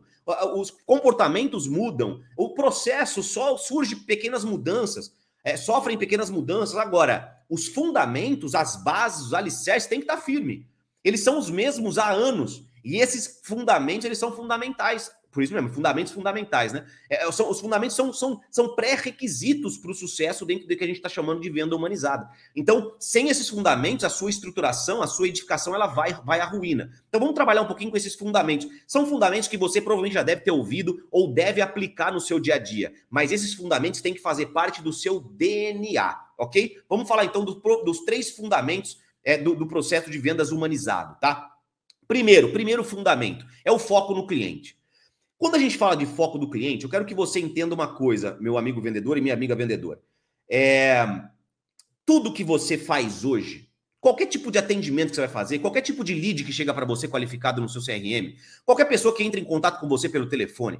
[0.55, 2.21] Os comportamentos mudam.
[2.37, 5.11] O processo só surge pequenas mudanças.
[5.43, 6.77] É, sofrem pequenas mudanças.
[6.77, 10.67] Agora, os fundamentos, as bases, os alicerces têm que estar firme.
[11.03, 12.63] Eles são os mesmos há anos.
[12.85, 16.85] E esses fundamentos, eles são fundamentais por isso mesmo, fundamentos fundamentais, né?
[17.09, 20.83] É, é, são, os fundamentos são, são, são pré-requisitos para o sucesso dentro do que
[20.83, 22.29] a gente está chamando de venda humanizada.
[22.55, 26.91] Então, sem esses fundamentos, a sua estruturação, a sua edificação, ela vai, vai à ruína.
[27.07, 28.67] Então, vamos trabalhar um pouquinho com esses fundamentos.
[28.85, 32.55] São fundamentos que você provavelmente já deve ter ouvido ou deve aplicar no seu dia
[32.55, 32.91] a dia.
[33.09, 36.77] Mas esses fundamentos têm que fazer parte do seu DNA, ok?
[36.89, 37.53] Vamos falar então do,
[37.85, 41.51] dos três fundamentos é, do, do processo de vendas humanizado, tá?
[42.07, 44.75] Primeiro, primeiro fundamento é o foco no cliente.
[45.41, 48.37] Quando a gente fala de foco do cliente, eu quero que você entenda uma coisa,
[48.39, 49.99] meu amigo vendedor e minha amiga vendedora.
[50.47, 51.03] É,
[52.05, 53.67] tudo que você faz hoje,
[53.99, 56.85] qualquer tipo de atendimento que você vai fazer, qualquer tipo de lead que chega para
[56.85, 60.79] você qualificado no seu CRM, qualquer pessoa que entra em contato com você pelo telefone,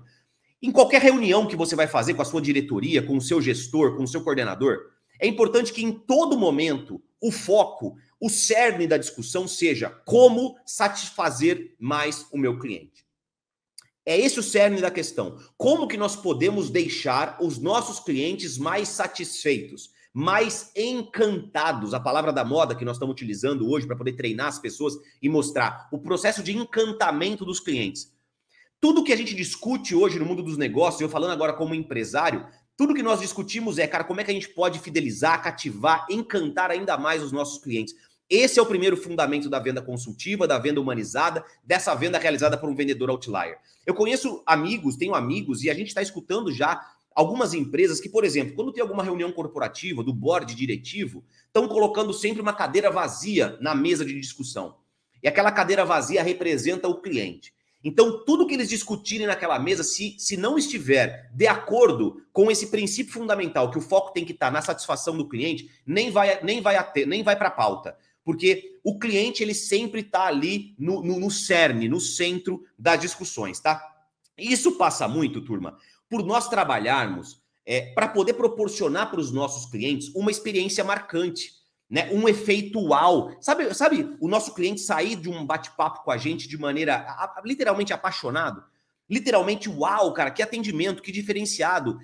[0.62, 3.98] em qualquer reunião que você vai fazer com a sua diretoria, com o seu gestor,
[3.98, 4.78] com o seu coordenador,
[5.20, 11.74] é importante que em todo momento o foco, o cerne da discussão seja como satisfazer
[11.80, 13.10] mais o meu cliente.
[14.06, 15.38] É esse o cerne da questão.
[15.58, 21.94] Como que nós podemos deixar os nossos clientes mais satisfeitos, mais encantados?
[21.94, 25.30] A palavra da moda que nós estamos utilizando hoje para poder treinar as pessoas e
[25.30, 28.12] mostrar o processo de encantamento dos clientes.
[28.80, 32.48] Tudo que a gente discute hoje no mundo dos negócios, eu falando agora como empresário,
[32.76, 36.72] tudo que nós discutimos é, cara, como é que a gente pode fidelizar, cativar, encantar
[36.72, 37.94] ainda mais os nossos clientes.
[38.32, 42.70] Esse é o primeiro fundamento da venda consultiva, da venda humanizada, dessa venda realizada por
[42.70, 43.60] um vendedor outlier.
[43.86, 46.82] Eu conheço amigos, tenho amigos, e a gente está escutando já
[47.14, 52.14] algumas empresas que, por exemplo, quando tem alguma reunião corporativa, do board diretivo, estão colocando
[52.14, 54.78] sempre uma cadeira vazia na mesa de discussão.
[55.22, 57.54] E aquela cadeira vazia representa o cliente.
[57.84, 62.68] Então, tudo que eles discutirem naquela mesa, se, se não estiver de acordo com esse
[62.68, 66.62] princípio fundamental, que o foco tem que estar na satisfação do cliente, nem vai, nem
[66.62, 71.20] vai, nem vai para a pauta porque o cliente ele sempre está ali no, no,
[71.20, 73.82] no cerne, no centro das discussões, tá?
[74.38, 75.78] Isso passa muito, turma,
[76.10, 81.54] por nós trabalharmos é, para poder proporcionar para os nossos clientes uma experiência marcante,
[81.90, 82.10] né?
[82.12, 83.36] Um efeito uau.
[83.42, 87.26] Sabe, sabe o nosso cliente sair de um bate-papo com a gente de maneira a,
[87.26, 88.64] a, literalmente apaixonado?
[89.10, 92.00] Literalmente, uau, cara, que atendimento, que diferenciado.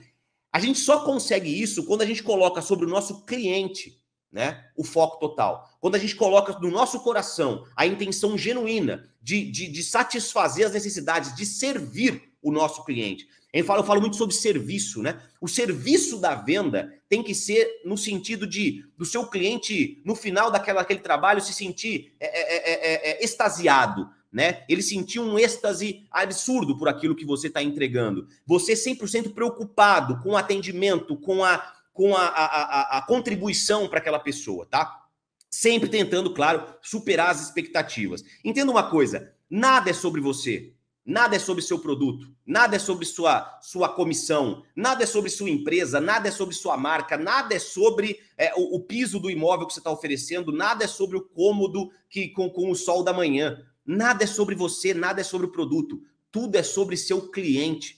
[0.52, 3.98] A gente só consegue isso quando a gente coloca sobre o nosso cliente
[4.32, 4.66] né?
[4.76, 5.70] O foco total.
[5.80, 10.74] Quando a gente coloca no nosso coração a intenção genuína de, de, de satisfazer as
[10.74, 13.28] necessidades, de servir o nosso cliente.
[13.54, 15.20] Eu falo, eu falo muito sobre serviço, né?
[15.42, 20.52] O serviço da venda tem que ser no sentido de do seu cliente, no final
[20.52, 24.64] daquela, daquele trabalho, se sentir é, é, é, é extasiado, né?
[24.70, 28.28] Ele sentir um êxtase absurdo por aquilo que você está entregando.
[28.46, 33.98] Você 100% preocupado com o atendimento, com a com a, a, a, a contribuição para
[33.98, 35.06] aquela pessoa, tá?
[35.50, 38.24] Sempre tentando, claro, superar as expectativas.
[38.46, 43.04] Entenda uma coisa: nada é sobre você, nada é sobre seu produto, nada é sobre
[43.04, 47.60] sua, sua comissão, nada é sobre sua empresa, nada é sobre sua marca, nada é
[47.60, 51.22] sobre é, o, o, piso do imóvel que você está oferecendo, nada é sobre o
[51.22, 55.48] cômodo que com, com o sol da manhã, nada é sobre você, nada é sobre
[55.48, 56.00] o produto,
[56.32, 57.97] tudo é sobre seu cliente.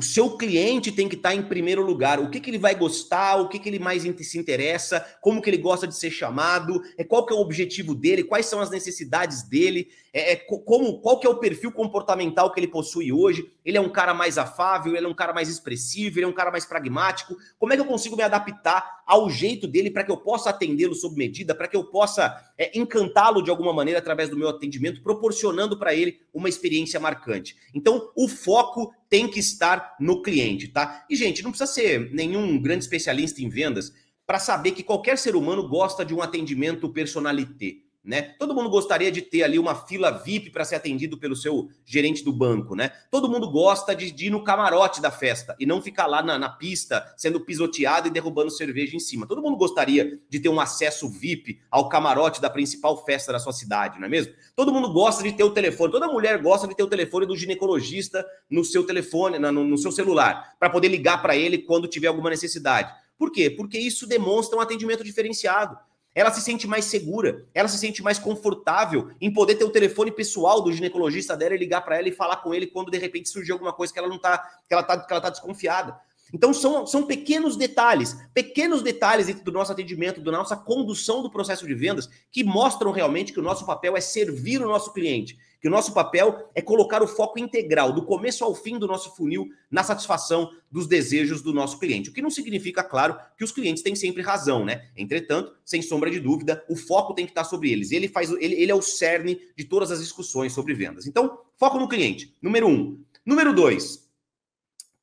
[0.00, 2.18] O seu cliente tem que estar em primeiro lugar.
[2.20, 5.50] O que, que ele vai gostar, o que, que ele mais se interessa, como que
[5.50, 8.70] ele gosta de ser chamado, é qual que é o objetivo dele, quais são as
[8.70, 9.88] necessidades dele.
[10.12, 13.52] é, é, como qual que é o perfil comportamental que ele possui hoje.
[13.62, 16.32] Ele é um cara mais afável, ele é um cara mais expressivo, ele é um
[16.32, 17.36] cara mais pragmático.
[17.58, 20.94] Como é que eu consigo me adaptar ao jeito dele para que eu possa atendê-lo
[20.94, 25.02] sob medida, para que eu possa é, encantá-lo de alguma maneira através do meu atendimento,
[25.02, 27.56] proporcionando para ele uma experiência marcante.
[27.74, 31.04] Então, o foco tem que estar no cliente, tá?
[31.10, 33.92] E gente, não precisa ser nenhum grande especialista em vendas
[34.24, 37.82] para saber que qualquer ser humano gosta de um atendimento personalité.
[38.02, 38.34] Né?
[38.38, 42.24] Todo mundo gostaria de ter ali uma fila VIP para ser atendido pelo seu gerente
[42.24, 42.92] do banco, né?
[43.10, 46.38] Todo mundo gosta de, de ir no camarote da festa e não ficar lá na,
[46.38, 49.26] na, pista sendo pisoteado e derrubando cerveja em cima.
[49.26, 53.52] Todo mundo gostaria de ter um acesso VIP ao camarote da principal festa da sua
[53.52, 54.32] cidade, não é mesmo?
[54.56, 57.36] Todo mundo gosta de ter o telefone, toda mulher gosta de ter o telefone do
[57.36, 62.08] ginecologista no seu telefone, no, no seu celular, para poder ligar para ele quando tiver
[62.08, 62.90] alguma necessidade.
[63.18, 63.50] Por quê?
[63.50, 65.76] Porque isso demonstra um atendimento diferenciado.
[66.14, 70.10] Ela se sente mais segura, ela se sente mais confortável em poder ter o telefone
[70.10, 73.28] pessoal do ginecologista dela e ligar para ela e falar com ele quando de repente
[73.28, 76.00] surgir alguma coisa que ela não tá, que ela tá, que ela tá desconfiada.
[76.32, 81.30] Então são, são pequenos detalhes, pequenos detalhes dentro do nosso atendimento, da nossa condução do
[81.30, 85.38] processo de vendas, que mostram realmente que o nosso papel é servir o nosso cliente,
[85.60, 89.14] que o nosso papel é colocar o foco integral, do começo ao fim do nosso
[89.14, 92.08] funil, na satisfação dos desejos do nosso cliente.
[92.08, 94.88] O que não significa, claro, que os clientes têm sempre razão, né?
[94.96, 97.92] Entretanto, sem sombra de dúvida, o foco tem que estar sobre eles.
[97.92, 101.06] Ele faz, ele, ele é o cerne de todas as discussões sobre vendas.
[101.06, 102.34] Então, foco no cliente.
[102.40, 102.98] Número um.
[103.26, 103.99] Número dois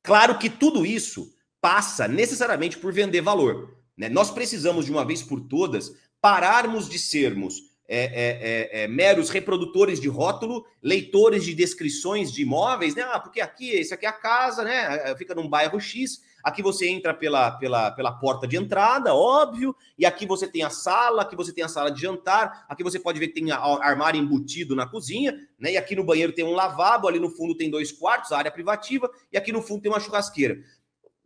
[0.02, 3.76] Claro que tudo isso passa necessariamente por vender valor.
[3.96, 4.08] Né?
[4.08, 9.30] Nós precisamos, de uma vez por todas, pararmos de sermos é, é, é, é, meros
[9.30, 13.02] reprodutores de rótulo, leitores de descrições de imóveis, né?
[13.02, 15.16] Ah, porque aqui, esse aqui é a casa, né?
[15.16, 16.20] Fica num bairro X.
[16.44, 20.70] Aqui você entra pela, pela, pela porta de entrada, óbvio, e aqui você tem a
[20.70, 24.20] sala, aqui você tem a sala de jantar, aqui você pode ver que tem armário
[24.20, 25.72] embutido na cozinha, né?
[25.72, 29.10] E aqui no banheiro tem um lavabo, ali no fundo tem dois quartos, área privativa,
[29.32, 30.58] e aqui no fundo tem uma churrasqueira.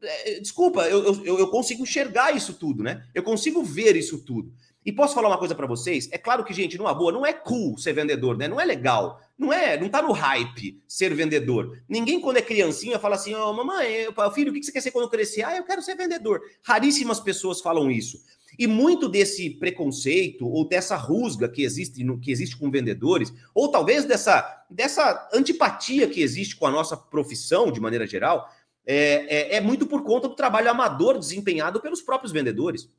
[0.00, 3.06] É, desculpa, eu, eu, eu consigo enxergar isso tudo, né?
[3.14, 4.52] Eu consigo ver isso tudo.
[4.84, 6.08] E posso falar uma coisa para vocês?
[6.10, 8.48] É claro que, gente, numa boa, não é cool ser vendedor, né?
[8.48, 9.20] Não é legal.
[9.38, 11.80] Não é, não tá no hype ser vendedor.
[11.88, 14.90] Ninguém, quando é criancinha, fala assim: Ô, oh, mamãe, filho, o que você quer ser
[14.90, 15.42] quando crescer?
[15.42, 16.40] Ah, eu quero ser vendedor.
[16.62, 18.18] Raríssimas pessoas falam isso.
[18.58, 24.04] E muito desse preconceito ou dessa rusga que existe, que existe com vendedores, ou talvez
[24.04, 28.46] dessa, dessa antipatia que existe com a nossa profissão de maneira geral,
[28.84, 32.90] é, é, é muito por conta do trabalho amador desempenhado pelos próprios vendedores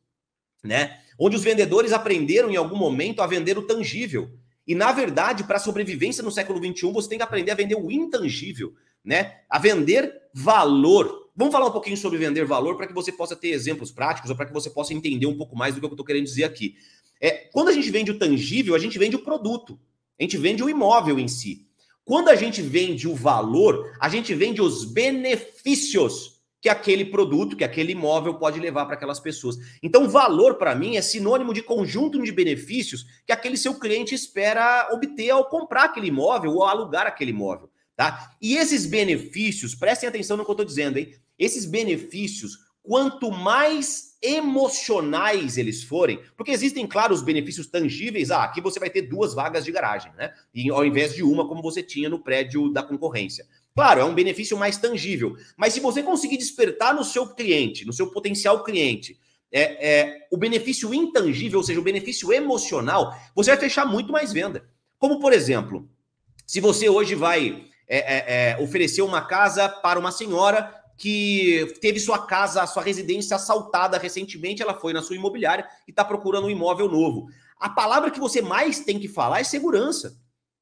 [0.64, 1.00] né?
[1.20, 4.32] Onde os vendedores aprenderam em algum momento a vender o tangível.
[4.66, 7.76] E na verdade, para a sobrevivência no século XXI, você tem que aprender a vender
[7.76, 8.74] o intangível,
[9.04, 9.42] né?
[9.50, 11.30] A vender valor.
[11.36, 14.36] Vamos falar um pouquinho sobre vender valor para que você possa ter exemplos práticos ou
[14.36, 16.76] para que você possa entender um pouco mais do que eu estou querendo dizer aqui.
[17.20, 19.80] É, quando a gente vende o tangível, a gente vende o produto.
[20.20, 21.68] A gente vende o imóvel em si.
[22.06, 26.33] Quando a gente vende o valor, a gente vende os benefícios
[26.64, 29.58] que aquele produto, que aquele imóvel pode levar para aquelas pessoas.
[29.84, 34.88] Então, valor para mim é sinônimo de conjunto de benefícios que aquele seu cliente espera
[34.94, 38.32] obter ao comprar aquele imóvel ou alugar aquele imóvel, tá?
[38.42, 41.14] E esses benefícios, prestem atenção no que eu estou dizendo, hein?
[41.38, 48.32] Esses benefícios, quanto mais emocionais eles forem, porque existem, claro, os benefícios tangíveis.
[48.32, 50.32] Ah, aqui você vai ter duas vagas de garagem, né?
[50.54, 53.46] E ao invés de uma, como você tinha no prédio da concorrência.
[53.76, 55.36] Claro, é um benefício mais tangível.
[55.58, 59.20] Mas se você conseguir despertar no seu cliente, no seu potencial cliente,
[59.52, 64.32] é, é, o benefício intangível, ou seja, o benefício emocional, você vai fechar muito mais
[64.32, 64.68] venda.
[64.98, 65.90] Como, por exemplo,
[66.46, 72.00] se você hoje vai é, é, é oferecer uma casa para uma senhora que teve
[72.00, 76.50] sua casa, sua residência assaltada recentemente, ela foi na sua imobiliária e está procurando um
[76.50, 77.28] imóvel novo.
[77.60, 80.18] A palavra que você mais tem que falar é segurança,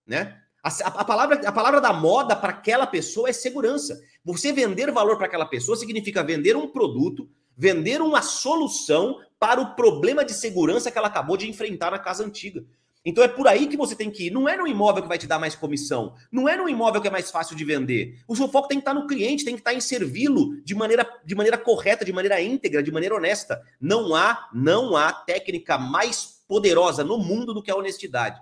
[0.06, 0.41] né?
[0.64, 4.00] A, a, palavra, a palavra da moda para aquela pessoa é segurança.
[4.24, 9.76] Você vender valor para aquela pessoa significa vender um produto, vender uma solução para o
[9.76, 12.64] problema de segurança que ela acabou de enfrentar na casa antiga.
[13.04, 14.30] Então é por aí que você tem que ir.
[14.30, 16.14] Não é no imóvel que vai te dar mais comissão.
[16.32, 18.20] Não é no imóvel que é mais fácil de vender.
[18.28, 21.08] O seu foco tem que estar no cliente, tem que estar em servi-lo de maneira,
[21.26, 23.60] de maneira correta, de maneira íntegra, de maneira honesta.
[23.80, 28.40] Não há, não há técnica mais poderosa no mundo do que a honestidade.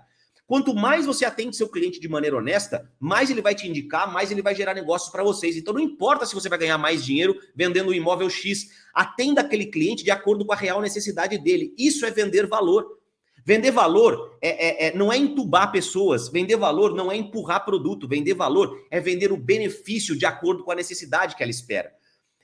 [0.50, 4.32] Quanto mais você atende seu cliente de maneira honesta, mais ele vai te indicar, mais
[4.32, 5.56] ele vai gerar negócios para vocês.
[5.56, 9.66] Então não importa se você vai ganhar mais dinheiro vendendo um imóvel X, atenda aquele
[9.66, 11.72] cliente de acordo com a real necessidade dele.
[11.78, 12.98] Isso é vender valor.
[13.44, 18.08] Vender valor é, é, é, não é entubar pessoas, vender valor não é empurrar produto,
[18.08, 21.92] vender valor é vender o benefício de acordo com a necessidade que ela espera.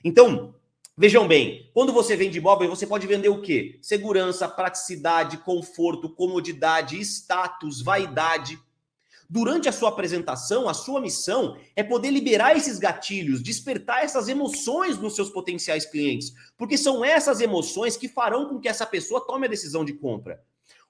[0.01, 0.55] Então,
[0.99, 3.77] Vejam bem, quando você vende imóvel, você pode vender o quê?
[3.83, 8.59] Segurança, praticidade, conforto, comodidade, status, vaidade.
[9.29, 14.97] Durante a sua apresentação, a sua missão é poder liberar esses gatilhos, despertar essas emoções
[14.97, 19.45] nos seus potenciais clientes, porque são essas emoções que farão com que essa pessoa tome
[19.45, 20.41] a decisão de compra.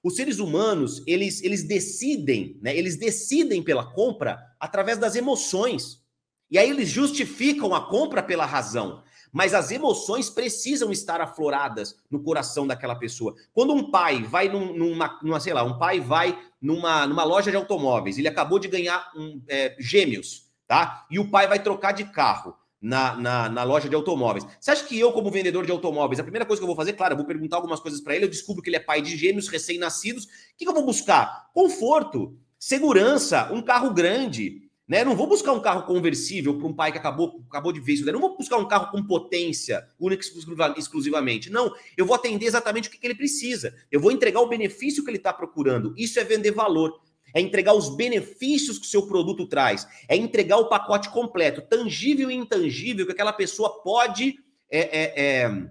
[0.02, 2.74] Os seres humanos, eles, eles decidem, né?
[2.74, 6.02] Eles decidem pela compra através das emoções.
[6.50, 9.02] E aí eles justificam a compra pela razão.
[9.32, 13.34] Mas as emoções precisam estar afloradas no coração daquela pessoa.
[13.52, 17.50] Quando um pai vai num, numa, numa, sei lá, um pai vai numa, numa loja
[17.50, 21.06] de automóveis, ele acabou de ganhar um, é, gêmeos, tá?
[21.10, 24.46] E o pai vai trocar de carro na, na, na, loja de automóveis.
[24.60, 26.92] Você acha que eu, como vendedor de automóveis, a primeira coisa que eu vou fazer,
[26.92, 29.16] claro, eu vou perguntar algumas coisas para ele, eu descubro que ele é pai de
[29.16, 30.24] gêmeos recém-nascidos.
[30.24, 31.50] O que, que eu vou buscar?
[31.52, 34.67] Conforto, segurança, um carro grande.
[34.88, 35.04] Né?
[35.04, 38.06] Não vou buscar um carro conversível para um pai que acabou, acabou de ver isso.
[38.06, 38.12] Né?
[38.12, 41.50] Não vou buscar um carro com potência, única e exclusivamente.
[41.50, 43.74] Não, eu vou atender exatamente o que, que ele precisa.
[43.92, 45.92] Eu vou entregar o benefício que ele está procurando.
[45.96, 46.98] Isso é vender valor
[47.34, 52.30] é entregar os benefícios que o seu produto traz, é entregar o pacote completo, tangível
[52.30, 54.36] e intangível, que aquela pessoa pode,
[54.70, 55.68] é, é, é,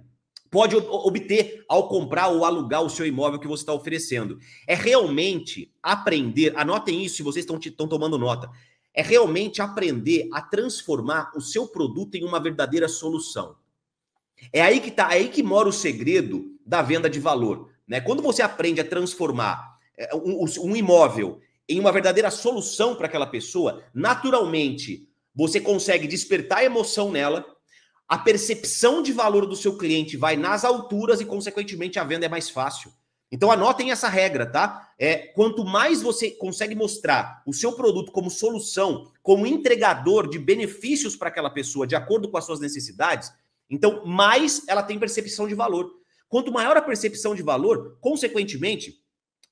[0.52, 4.38] pode obter ao comprar ou alugar o seu imóvel que você está oferecendo.
[4.68, 8.50] É realmente aprender, anotem isso se vocês estão tomando nota,
[8.98, 13.56] é realmente aprender a transformar o seu produto em uma verdadeira solução.
[14.52, 17.70] É aí que tá, é aí que mora o segredo da venda de valor.
[17.88, 18.02] Né?
[18.02, 23.28] Quando você aprende a transformar é, um, um imóvel em uma verdadeira solução para aquela
[23.28, 27.46] pessoa, naturalmente você consegue despertar emoção nela,
[28.10, 32.30] a percepção de valor do seu cliente vai nas alturas e, consequentemente, a venda é
[32.30, 32.92] mais fácil.
[33.32, 34.92] Então anotem essa regra, tá?
[34.98, 41.16] É, quanto mais você consegue mostrar o seu produto como solução, como entregador de benefícios
[41.16, 43.32] para aquela pessoa, de acordo com as suas necessidades,
[43.70, 45.92] então mais ela tem percepção de valor.
[46.30, 48.96] Quanto maior a percepção de valor, consequentemente,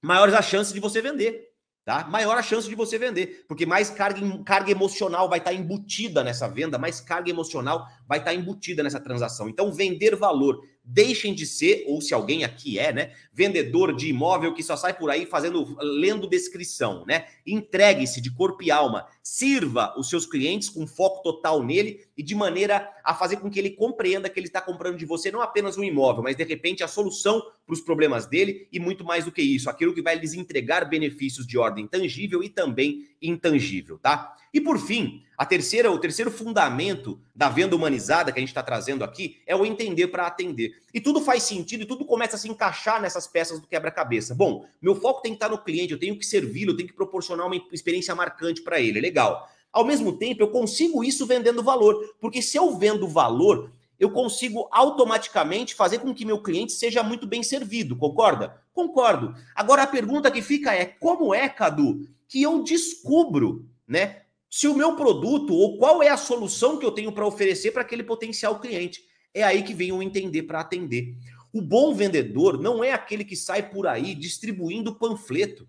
[0.02, 2.04] maiores as chances de você vender tá?
[2.06, 6.48] Maior a chance de você vender, porque mais carga, carga emocional vai estar embutida nessa
[6.48, 9.48] venda, mais carga emocional vai estar embutida nessa transação.
[9.48, 14.54] Então, vender valor deixem de ser, ou se alguém aqui é, né, vendedor de imóvel
[14.54, 17.26] que só sai por aí fazendo, lendo descrição, né?
[17.46, 22.36] Entregue-se de corpo e alma, sirva os seus clientes com foco total nele e de
[22.36, 25.78] maneira a fazer com que ele compreenda que ele está comprando de você não apenas
[25.78, 29.32] um imóvel, mas de repente a solução para os problemas dele e muito mais do
[29.32, 34.36] que isso, aquilo que vai lhes entregar benefícios de ordem tangível e também intangível, tá?
[34.54, 38.64] E por fim, a terceira, o terceiro fundamento da venda humanizada que a gente está
[38.64, 40.82] trazendo aqui é o entender para atender.
[40.94, 44.34] E tudo faz sentido e tudo começa a se encaixar nessas peças do quebra-cabeça.
[44.34, 46.96] Bom, meu foco tem que estar no cliente, eu tenho que servi-lo, eu tenho que
[46.96, 49.02] proporcionar uma experiência marcante para ele.
[49.02, 49.46] Legal.
[49.74, 54.70] Ao mesmo tempo, eu consigo isso vendendo valor, porque se eu vendo valor, eu consigo
[54.72, 58.62] automaticamente fazer com que meu cliente seja muito bem servido, concorda?
[58.74, 59.36] Concordo.
[59.54, 64.26] Agora a pergunta que fica é: como é, Cadu, que eu descubro, né?
[64.56, 67.82] se o meu produto ou qual é a solução que eu tenho para oferecer para
[67.82, 69.04] aquele potencial cliente.
[69.34, 71.14] É aí que vem o entender para atender.
[71.52, 75.68] O bom vendedor não é aquele que sai por aí distribuindo panfleto,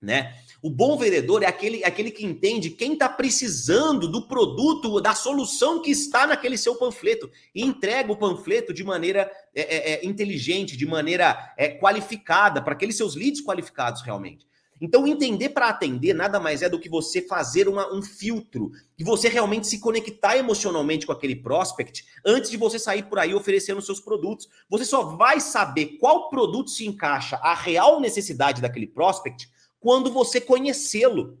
[0.00, 0.34] né?
[0.62, 5.82] O bom vendedor é aquele, aquele que entende quem está precisando do produto, da solução
[5.82, 10.78] que está naquele seu panfleto e entrega o panfleto de maneira é, é, é inteligente,
[10.78, 14.47] de maneira é, qualificada para aqueles seus leads qualificados realmente.
[14.80, 19.04] Então, entender para atender nada mais é do que você fazer uma, um filtro, e
[19.04, 23.82] você realmente se conectar emocionalmente com aquele prospect antes de você sair por aí oferecendo
[23.82, 24.48] seus produtos.
[24.68, 29.48] Você só vai saber qual produto se encaixa à real necessidade daquele prospect
[29.80, 31.38] quando você conhecê-lo.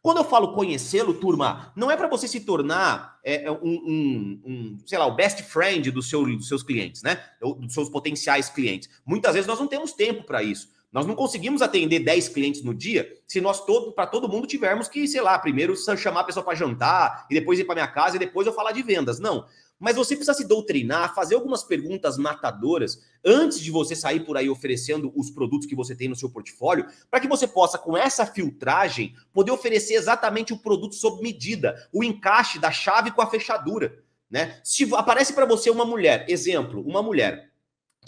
[0.00, 4.42] Quando eu falo conhecê-lo, turma, não é para você se tornar é, é, um, um,
[4.44, 7.22] um, sei lá, o best friend do seu, dos seus clientes, né?
[7.40, 8.88] Dos seus potenciais clientes.
[9.04, 10.68] Muitas vezes nós não temos tempo para isso.
[10.90, 14.88] Nós não conseguimos atender 10 clientes no dia se nós todo para todo mundo tivermos
[14.88, 18.16] que, sei lá, primeiro chamar a pessoa para jantar e depois ir para minha casa
[18.16, 19.18] e depois eu falar de vendas.
[19.18, 19.44] Não.
[19.78, 24.48] Mas você precisa se doutrinar, fazer algumas perguntas matadoras antes de você sair por aí
[24.48, 28.26] oferecendo os produtos que você tem no seu portfólio, para que você possa, com essa
[28.26, 34.02] filtragem, poder oferecer exatamente o produto sob medida, o encaixe da chave com a fechadura.
[34.28, 34.60] Né?
[34.64, 37.48] Se aparece para você uma mulher, exemplo, uma mulher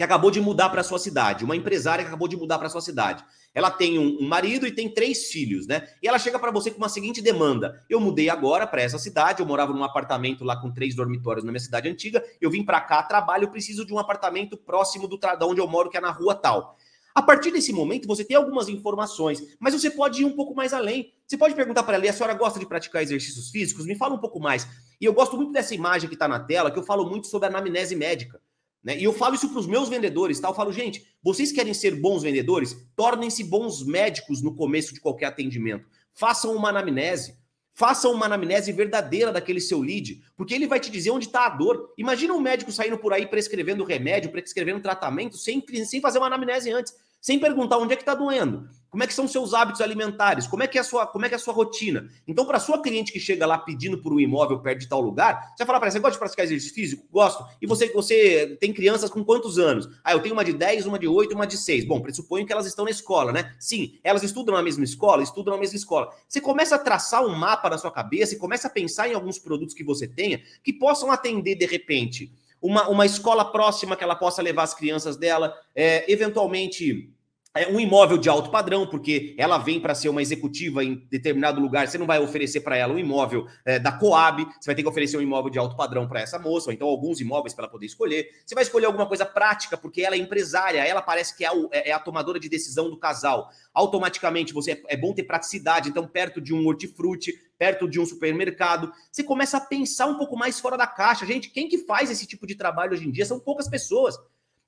[0.00, 2.80] que acabou de mudar para sua cidade, uma empresária que acabou de mudar para sua
[2.80, 3.22] cidade.
[3.54, 5.86] Ela tem um, marido e tem três filhos, né?
[6.02, 9.40] E ela chega para você com uma seguinte demanda: eu mudei agora para essa cidade,
[9.42, 12.80] eu morava num apartamento lá com três dormitórios na minha cidade antiga, eu vim para
[12.80, 16.00] cá, trabalho, eu preciso de um apartamento próximo do da onde eu moro, que é
[16.00, 16.78] na rua tal.
[17.14, 20.72] A partir desse momento, você tem algumas informações, mas você pode ir um pouco mais
[20.72, 21.12] além.
[21.26, 23.84] Você pode perguntar para ela: a senhora gosta de praticar exercícios físicos?
[23.84, 24.66] Me fala um pouco mais.
[24.98, 27.48] E eu gosto muito dessa imagem que está na tela, que eu falo muito sobre
[27.48, 28.40] a anamnese médica.
[28.82, 28.98] Né?
[28.98, 30.48] E eu falo isso para os meus vendedores, tá?
[30.48, 32.76] Eu falo, gente, vocês querem ser bons vendedores?
[32.96, 35.86] Tornem-se bons médicos no começo de qualquer atendimento.
[36.14, 37.38] Façam uma anamnese.
[37.74, 41.50] Façam uma anamnese verdadeira daquele seu lead, porque ele vai te dizer onde está a
[41.50, 41.94] dor.
[41.96, 46.70] Imagina um médico saindo por aí prescrevendo remédio, prescrevendo tratamento, sem, sem fazer uma anamnese
[46.70, 50.48] antes sem perguntar onde é que está doendo, como é que são seus hábitos alimentares,
[50.48, 52.08] como é que é a sua, como é que é a sua rotina.
[52.26, 55.40] Então, para sua cliente que chega lá pedindo por um imóvel perto de tal lugar,
[55.50, 57.06] você vai falar para ela, você gosta de praticar exercício físico?
[57.10, 57.44] Gosto.
[57.62, 59.88] E você, você tem crianças com quantos anos?
[60.02, 61.84] Ah, eu tenho uma de 10, uma de 8, uma de 6.
[61.84, 63.54] Bom, pressuponho que elas estão na escola, né?
[63.60, 66.10] Sim, elas estudam na mesma escola, estudam na mesma escola.
[66.28, 69.38] Você começa a traçar um mapa na sua cabeça e começa a pensar em alguns
[69.38, 74.14] produtos que você tenha que possam atender, de repente, uma, uma escola próxima que ela
[74.14, 77.12] possa levar as crianças dela, é, eventualmente
[77.54, 81.60] é um imóvel de alto padrão, porque ela vem para ser uma executiva em determinado
[81.60, 84.82] lugar, você não vai oferecer para ela um imóvel é, da Coab, você vai ter
[84.82, 87.64] que oferecer um imóvel de alto padrão para essa moça, ou então alguns imóveis para
[87.64, 88.28] ela poder escolher.
[88.46, 91.52] Você vai escolher alguma coisa prática, porque ela é empresária, ela parece que é a,
[91.72, 93.48] é a tomadora de decisão do casal.
[93.74, 98.92] Automaticamente você é bom ter praticidade, então perto de um hortifruti, perto de um supermercado,
[99.10, 101.26] você começa a pensar um pouco mais fora da caixa.
[101.26, 104.16] Gente, quem que faz esse tipo de trabalho hoje em dia são poucas pessoas.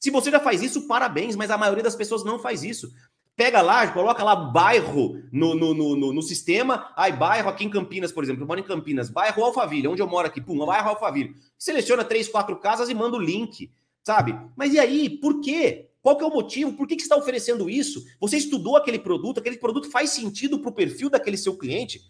[0.02, 2.92] Se você já faz isso, parabéns, mas a maioria das pessoas não faz isso.
[3.36, 6.92] Pega lá, coloca lá bairro no, no, no, no, sistema.
[6.96, 8.42] Ai, bairro aqui em Campinas, por exemplo.
[8.42, 9.08] Eu moro em Campinas.
[9.08, 10.40] Bairro Alphaville, onde eu moro aqui.
[10.40, 11.36] Pum, bairro Alphaville.
[11.56, 13.70] Seleciona três, quatro casas e manda o link,
[14.02, 14.36] sabe?
[14.56, 15.88] Mas e aí, por quê?
[16.02, 16.72] Qual que é o motivo?
[16.72, 18.04] Por que, que você está oferecendo isso?
[18.20, 22.02] Você estudou aquele produto, aquele produto faz sentido para o perfil daquele seu cliente?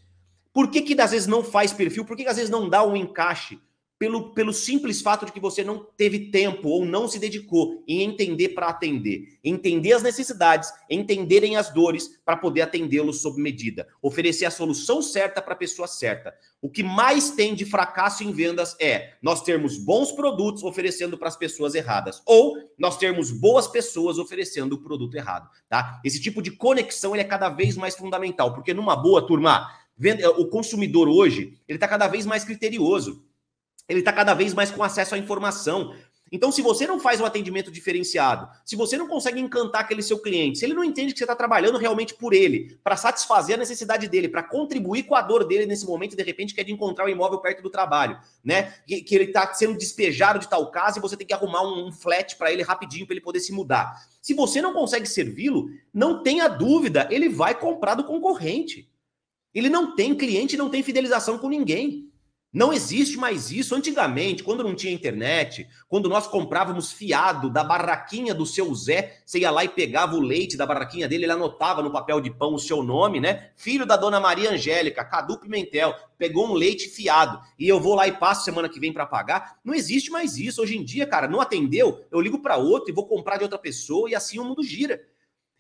[0.51, 2.07] Por que, que às vezes não faz perfil?
[2.07, 3.61] Por que, que às vezes não dá um encaixe?
[4.03, 8.03] Pelo, pelo simples fato de que você não teve tempo ou não se dedicou em
[8.03, 14.45] entender para atender, entender as necessidades, entenderem as dores para poder atendê-los sob medida, oferecer
[14.45, 16.35] a solução certa para a pessoa certa.
[16.61, 21.29] O que mais tem de fracasso em vendas é nós termos bons produtos oferecendo para
[21.29, 26.01] as pessoas erradas ou nós termos boas pessoas oferecendo o produto errado, tá?
[26.05, 29.71] Esse tipo de conexão ele é cada vez mais fundamental, porque numa boa turma,
[30.39, 33.31] o consumidor hoje, ele está cada vez mais criterioso
[33.89, 35.95] ele está cada vez mais com acesso à informação.
[36.35, 40.19] Então, se você não faz um atendimento diferenciado, se você não consegue encantar aquele seu
[40.19, 43.59] cliente, se ele não entende que você está trabalhando realmente por ele, para satisfazer a
[43.59, 47.05] necessidade dele, para contribuir com a dor dele nesse momento, de repente quer de encontrar
[47.05, 48.73] o um imóvel perto do trabalho, né?
[48.87, 51.89] Que, que ele está sendo despejado de tal casa e você tem que arrumar um,
[51.89, 53.95] um flat para ele rapidinho para ele poder se mudar.
[54.23, 58.91] Se você não consegue servi-lo, não tenha dúvida, ele vai comprar do concorrente.
[59.55, 62.11] Ele não tem cliente, não tem fidelização com ninguém.
[62.53, 63.75] Não existe mais isso.
[63.75, 69.39] Antigamente, quando não tinha internet, quando nós comprávamos fiado da barraquinha do seu Zé, você
[69.39, 72.53] ia lá e pegava o leite da barraquinha dele, ele anotava no papel de pão
[72.53, 73.49] o seu nome, né?
[73.57, 78.07] Filho da dona Maria Angélica, Cadu Pimentel, pegou um leite fiado e eu vou lá
[78.07, 79.57] e passo semana que vem para pagar.
[79.65, 80.61] Não existe mais isso.
[80.61, 83.59] Hoje em dia, cara, não atendeu, eu ligo para outro e vou comprar de outra
[83.59, 85.01] pessoa e assim o mundo gira.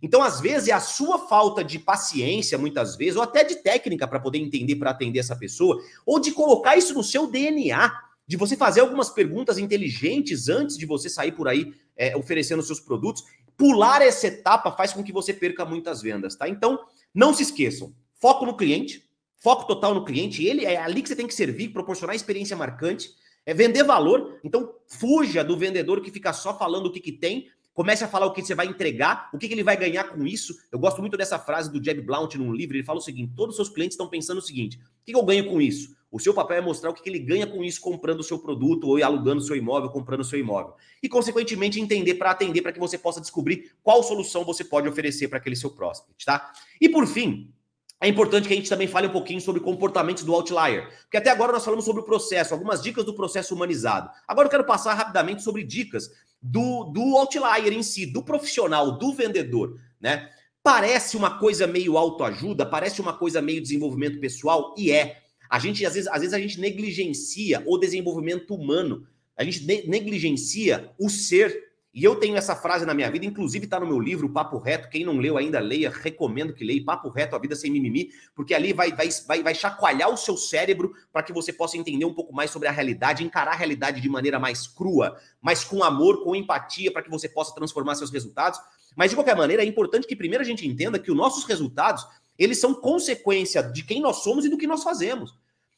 [0.03, 4.09] Então, às vezes, é a sua falta de paciência, muitas vezes, ou até de técnica
[4.09, 7.93] para poder entender, para atender essa pessoa, ou de colocar isso no seu DNA,
[8.27, 12.81] de você fazer algumas perguntas inteligentes antes de você sair por aí é, oferecendo seus
[12.81, 13.23] produtos.
[13.57, 16.49] Pular essa etapa faz com que você perca muitas vendas, tá?
[16.49, 16.81] Então,
[17.15, 17.95] não se esqueçam.
[18.15, 20.45] Foco no cliente, foco total no cliente.
[20.45, 23.11] Ele é ali que você tem que servir, proporcionar experiência marcante,
[23.47, 24.41] é vender valor.
[24.43, 28.27] Então, fuja do vendedor que fica só falando o que, que tem Comece a falar
[28.27, 30.55] o que você vai entregar, o que, que ele vai ganhar com isso.
[30.71, 32.77] Eu gosto muito dessa frase do Jeb Blount num livro.
[32.77, 35.19] Ele fala o seguinte: todos os seus clientes estão pensando o seguinte: o que, que
[35.19, 35.97] eu ganho com isso?
[36.11, 38.39] O seu papel é mostrar o que, que ele ganha com isso comprando o seu
[38.39, 40.75] produto ou alugando o seu imóvel, comprando o seu imóvel.
[41.03, 45.29] E, consequentemente, entender para atender, para que você possa descobrir qual solução você pode oferecer
[45.29, 46.53] para aquele seu prospect, tá?
[46.79, 47.51] E por fim,
[47.99, 51.31] é importante que a gente também fale um pouquinho sobre comportamentos do outlier, porque até
[51.31, 54.11] agora nós falamos sobre o processo, algumas dicas do processo humanizado.
[54.29, 56.11] Agora eu quero passar rapidamente sobre dicas
[56.43, 60.29] do, do outlier em si, do profissional, do vendedor, né?
[60.63, 65.23] Parece uma coisa meio autoajuda, parece uma coisa meio desenvolvimento pessoal, e é.
[65.49, 70.91] A gente, às vezes, às vezes a gente negligencia o desenvolvimento humano, a gente negligencia
[70.99, 74.27] o ser e eu tenho essa frase na minha vida, inclusive está no meu livro,
[74.27, 74.89] Papo Reto.
[74.89, 78.55] Quem não leu ainda, leia, recomendo que leia Papo Reto, A Vida Sem Mimimi, porque
[78.55, 82.15] ali vai, vai, vai, vai chacoalhar o seu cérebro para que você possa entender um
[82.15, 86.25] pouco mais sobre a realidade, encarar a realidade de maneira mais crua, mas com amor,
[86.25, 88.59] com empatia, para que você possa transformar seus resultados.
[88.97, 92.07] Mas, de qualquer maneira, é importante que primeiro a gente entenda que os nossos resultados,
[92.39, 95.35] eles são consequência de quem nós somos e do que nós fazemos.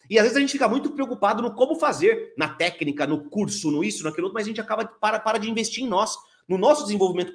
[0.09, 3.71] E às vezes a gente fica muito preocupado no como fazer, na técnica, no curso,
[3.71, 6.59] no isso, naquilo outro, mas a gente acaba para, para de investir em nós, no
[6.59, 7.33] nosso desenvolvimento,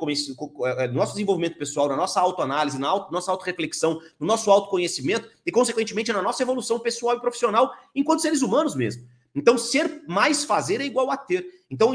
[0.66, 5.28] eh, no nosso desenvolvimento pessoal, na nossa autoanálise, na auto, nossa autorreflexão, no nosso autoconhecimento
[5.46, 9.04] e, consequentemente, na nossa evolução pessoal e profissional enquanto seres humanos mesmo.
[9.34, 11.46] Então, ser mais fazer é igual a ter.
[11.70, 11.92] Então,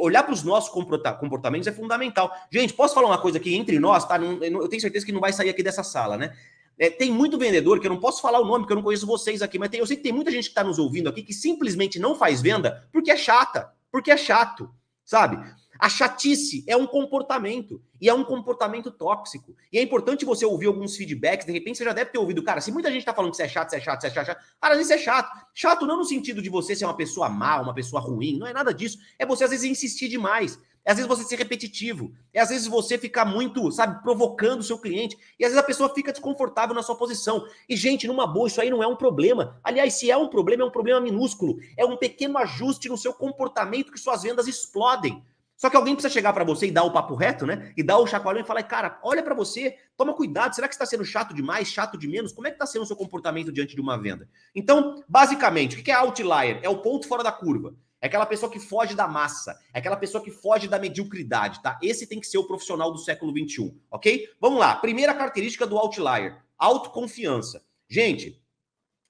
[0.00, 2.32] olhar para os nossos comportamentos é fundamental.
[2.50, 4.18] Gente, posso falar uma coisa aqui entre nós, tá?
[4.18, 6.34] Eu tenho certeza que não vai sair aqui dessa sala, né?
[6.78, 9.06] É, tem muito vendedor, que eu não posso falar o nome, porque eu não conheço
[9.06, 11.22] vocês aqui, mas tem, eu sei que tem muita gente que está nos ouvindo aqui
[11.22, 14.70] que simplesmente não faz venda porque é chata, porque é chato,
[15.04, 15.38] sabe?
[15.82, 19.56] A chatice é um comportamento e é um comportamento tóxico.
[19.72, 21.44] E é importante você ouvir alguns feedbacks.
[21.44, 22.60] De repente você já deve ter ouvido, cara.
[22.60, 24.22] Se muita gente tá falando que você é chato, você é chato, você é chato,
[24.22, 24.44] é chato.
[24.60, 25.46] Cara, às vezes é chato.
[25.52, 28.38] Chato não no sentido de você ser uma pessoa má, uma pessoa ruim.
[28.38, 28.96] Não é nada disso.
[29.18, 30.56] É você às vezes insistir demais.
[30.84, 32.12] É às vezes você ser repetitivo.
[32.32, 35.16] É às vezes você ficar muito, sabe, provocando o seu cliente.
[35.38, 37.46] E às vezes a pessoa fica desconfortável na sua posição.
[37.68, 39.60] E, gente, numa boa, isso aí não é um problema.
[39.62, 41.58] Aliás, se é um problema, é um problema minúsculo.
[41.76, 45.22] É um pequeno ajuste no seu comportamento que suas vendas explodem.
[45.62, 47.72] Só que alguém precisa chegar para você e dar o papo reto, né?
[47.76, 50.84] E dar o chacoalhão e falar, cara, olha para você, toma cuidado, será que está
[50.84, 52.32] sendo chato demais, chato de menos?
[52.32, 54.28] Como é que está sendo o seu comportamento diante de uma venda?
[54.56, 56.58] Então, basicamente, o que é outlier?
[56.64, 57.76] É o ponto fora da curva.
[58.02, 61.78] É aquela pessoa que foge da massa, é aquela pessoa que foge da mediocridade, tá?
[61.80, 64.28] Esse tem que ser o profissional do século 21, ok?
[64.40, 64.74] Vamos lá.
[64.74, 67.64] Primeira característica do outlier: autoconfiança.
[67.88, 68.42] Gente,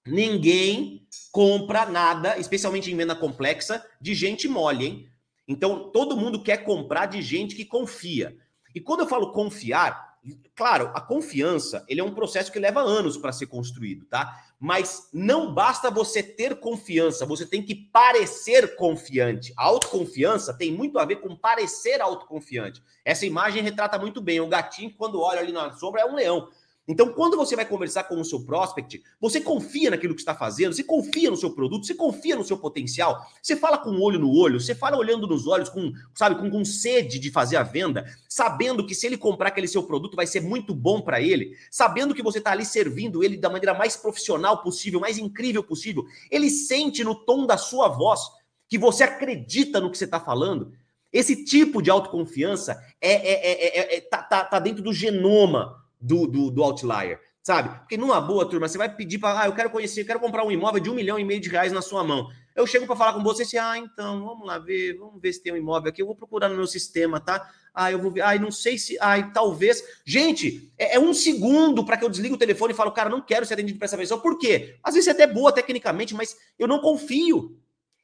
[0.06, 5.08] ninguém compra nada, especialmente em venda complexa, de gente mole, hein?
[5.48, 8.36] Então, todo mundo quer comprar de gente que confia.
[8.74, 10.18] E quando eu falo confiar,
[10.54, 14.51] claro, a confiança, ele é um processo que leva anos para ser construído, tá?
[14.64, 19.52] Mas não basta você ter confiança, você tem que parecer confiante.
[19.56, 22.80] A autoconfiança tem muito a ver com parecer autoconfiante.
[23.04, 26.48] Essa imagem retrata muito bem o gatinho quando olha ali na sombra é um leão.
[26.86, 30.74] Então, quando você vai conversar com o seu prospect, você confia naquilo que está fazendo,
[30.74, 34.18] você confia no seu produto, você confia no seu potencial, você fala com o olho
[34.18, 37.62] no olho, você fala olhando nos olhos, com, sabe, com, com sede de fazer a
[37.62, 41.56] venda, sabendo que se ele comprar aquele seu produto vai ser muito bom para ele,
[41.70, 46.04] sabendo que você está ali servindo ele da maneira mais profissional possível, mais incrível possível.
[46.30, 48.20] Ele sente no tom da sua voz
[48.68, 50.72] que você acredita no que você está falando.
[51.12, 56.26] Esse tipo de autoconfiança é, é, é, é, tá, tá, tá dentro do genoma do,
[56.26, 57.78] do, do outlier, sabe?
[57.78, 60.44] Porque numa boa, turma, você vai pedir para, ah, eu quero conhecer, eu quero comprar
[60.44, 62.28] um imóvel de um milhão e meio de reais na sua mão.
[62.54, 65.42] Eu chego para falar com você assim, ah, então, vamos lá ver, vamos ver se
[65.42, 67.48] tem um imóvel aqui, eu vou procurar no meu sistema, tá?
[67.74, 69.82] Ah, eu vou ver, ah, não sei se, ah, talvez.
[70.04, 73.22] Gente, é, é um segundo para que eu desligue o telefone e falo, cara, não
[73.22, 74.20] quero ser atendido por essa pessoa.
[74.20, 74.76] Por quê?
[74.82, 77.56] Às vezes é até boa tecnicamente, mas eu não confio.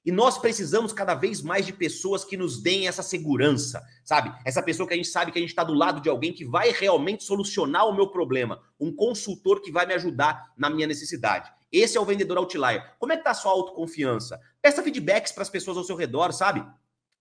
[0.09, 4.35] E nós precisamos cada vez mais de pessoas que nos deem essa segurança, sabe?
[4.43, 6.47] Essa pessoa que a gente sabe que a gente está do lado de alguém que
[6.47, 11.53] vai realmente solucionar o meu problema, um consultor que vai me ajudar na minha necessidade.
[11.71, 12.95] Esse é o vendedor outlier.
[12.99, 14.41] Como é que tá a sua autoconfiança?
[14.63, 16.65] Peça feedbacks para as pessoas ao seu redor, sabe?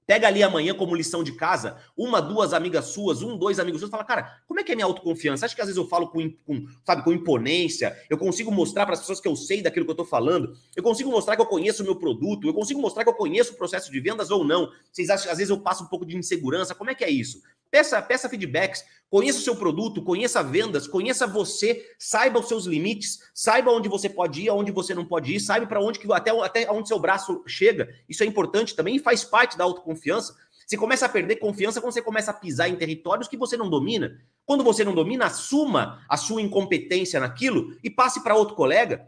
[0.08, 3.92] Pega ali amanhã como lição de casa, uma, duas amigas suas, um, dois amigos seus,
[3.92, 5.46] fala, cara, como é que é minha autoconfiança?
[5.46, 8.94] Acho que às vezes eu falo com, com sabe, com imponência, eu consigo mostrar para
[8.94, 11.46] as pessoas que eu sei daquilo que eu estou falando, eu consigo mostrar que eu
[11.46, 14.46] conheço o meu produto, eu consigo mostrar que eu conheço o processo de vendas ou
[14.46, 14.72] não.
[14.90, 16.74] Vocês acham que às vezes eu passo um pouco de insegurança?
[16.74, 17.42] Como é que é isso?
[17.70, 23.20] Peça, peça feedbacks, conheça o seu produto, conheça vendas, conheça você, saiba os seus limites,
[23.34, 26.32] saiba onde você pode ir, aonde você não pode ir, saiba para onde que até,
[26.42, 27.94] até onde seu braço chega.
[28.08, 29.97] Isso é importante também e faz parte da autoconfiança.
[30.68, 33.70] Você começa a perder confiança quando você começa a pisar em territórios que você não
[33.70, 34.20] domina.
[34.46, 39.08] Quando você não domina, assuma a sua incompetência naquilo e passe para outro colega.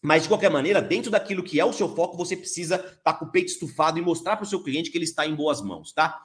[0.00, 3.12] Mas, de qualquer maneira, dentro daquilo que é o seu foco, você precisa estar tá
[3.14, 5.62] com o peito estufado e mostrar para o seu cliente que ele está em boas
[5.62, 6.20] mãos, tá?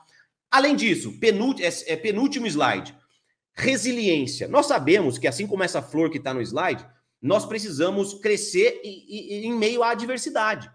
[0.52, 2.96] Além disso, penúltimo, é, é, penúltimo slide.
[3.54, 4.48] Resiliência.
[4.48, 6.86] Nós sabemos que, assim como essa flor que está no slide,
[7.22, 10.72] nós precisamos crescer em meio à adversidade.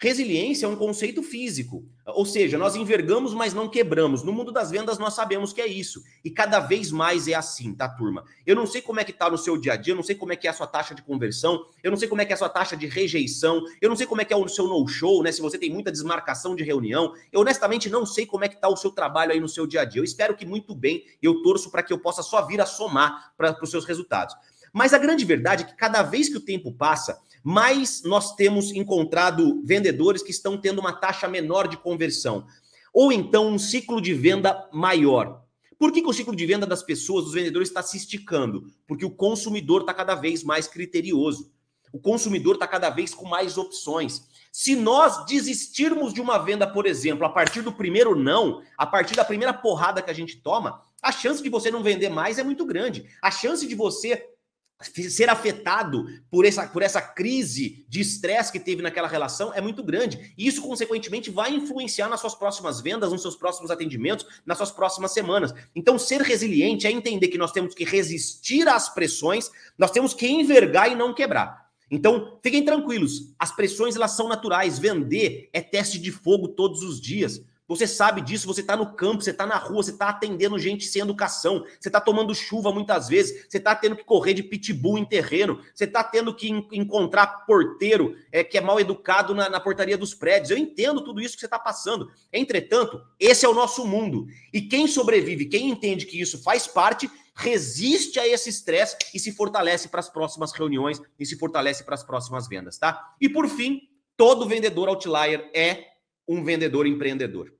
[0.00, 4.22] Resiliência é um conceito físico, ou seja, nós envergamos, mas não quebramos.
[4.22, 7.74] No mundo das vendas nós sabemos que é isso, e cada vez mais é assim,
[7.74, 8.22] tá, turma?
[8.46, 10.14] Eu não sei como é que tá no seu dia a dia, eu não sei
[10.14, 12.32] como é que é a sua taxa de conversão, eu não sei como é que
[12.32, 14.68] é a sua taxa de rejeição, eu não sei como é que é o seu
[14.68, 15.32] no-show, né?
[15.32, 18.68] Se você tem muita desmarcação de reunião, eu honestamente não sei como é que tá
[18.68, 19.98] o seu trabalho aí no seu dia a dia.
[20.00, 23.32] Eu espero que muito bem, eu torço para que eu possa só vir a somar
[23.36, 24.36] para os seus resultados.
[24.72, 28.72] Mas a grande verdade é que cada vez que o tempo passa, mais nós temos
[28.72, 32.46] encontrado vendedores que estão tendo uma taxa menor de conversão.
[32.92, 35.42] Ou então um ciclo de venda maior.
[35.78, 38.66] Por que, que o ciclo de venda das pessoas, dos vendedores, está se esticando?
[38.86, 41.50] Porque o consumidor está cada vez mais criterioso.
[41.90, 44.28] O consumidor está cada vez com mais opções.
[44.52, 49.16] Se nós desistirmos de uma venda, por exemplo, a partir do primeiro não, a partir
[49.16, 52.42] da primeira porrada que a gente toma, a chance de você não vender mais é
[52.42, 53.08] muito grande.
[53.22, 54.36] A chance de você
[54.80, 59.82] ser afetado por essa, por essa crise de estresse que teve naquela relação é muito
[59.82, 60.32] grande.
[60.38, 64.70] E isso, consequentemente, vai influenciar nas suas próximas vendas, nos seus próximos atendimentos, nas suas
[64.70, 65.52] próximas semanas.
[65.74, 70.28] Então, ser resiliente é entender que nós temos que resistir às pressões, nós temos que
[70.28, 71.68] envergar e não quebrar.
[71.90, 74.78] Então, fiquem tranquilos, as pressões elas são naturais.
[74.78, 77.42] Vender é teste de fogo todos os dias.
[77.68, 80.86] Você sabe disso, você está no campo, você está na rua, você está atendendo gente
[80.86, 84.96] sem educação, você está tomando chuva muitas vezes, você está tendo que correr de pitbull
[84.96, 89.60] em terreno, você está tendo que encontrar porteiro é, que é mal educado na, na
[89.60, 90.50] portaria dos prédios.
[90.50, 92.10] Eu entendo tudo isso que você está passando.
[92.32, 94.26] Entretanto, esse é o nosso mundo.
[94.50, 99.30] E quem sobrevive, quem entende que isso faz parte, resiste a esse estresse e se
[99.30, 103.14] fortalece para as próximas reuniões e se fortalece para as próximas vendas, tá?
[103.20, 103.82] E por fim,
[104.16, 105.84] todo vendedor outlier é
[106.26, 107.57] um vendedor empreendedor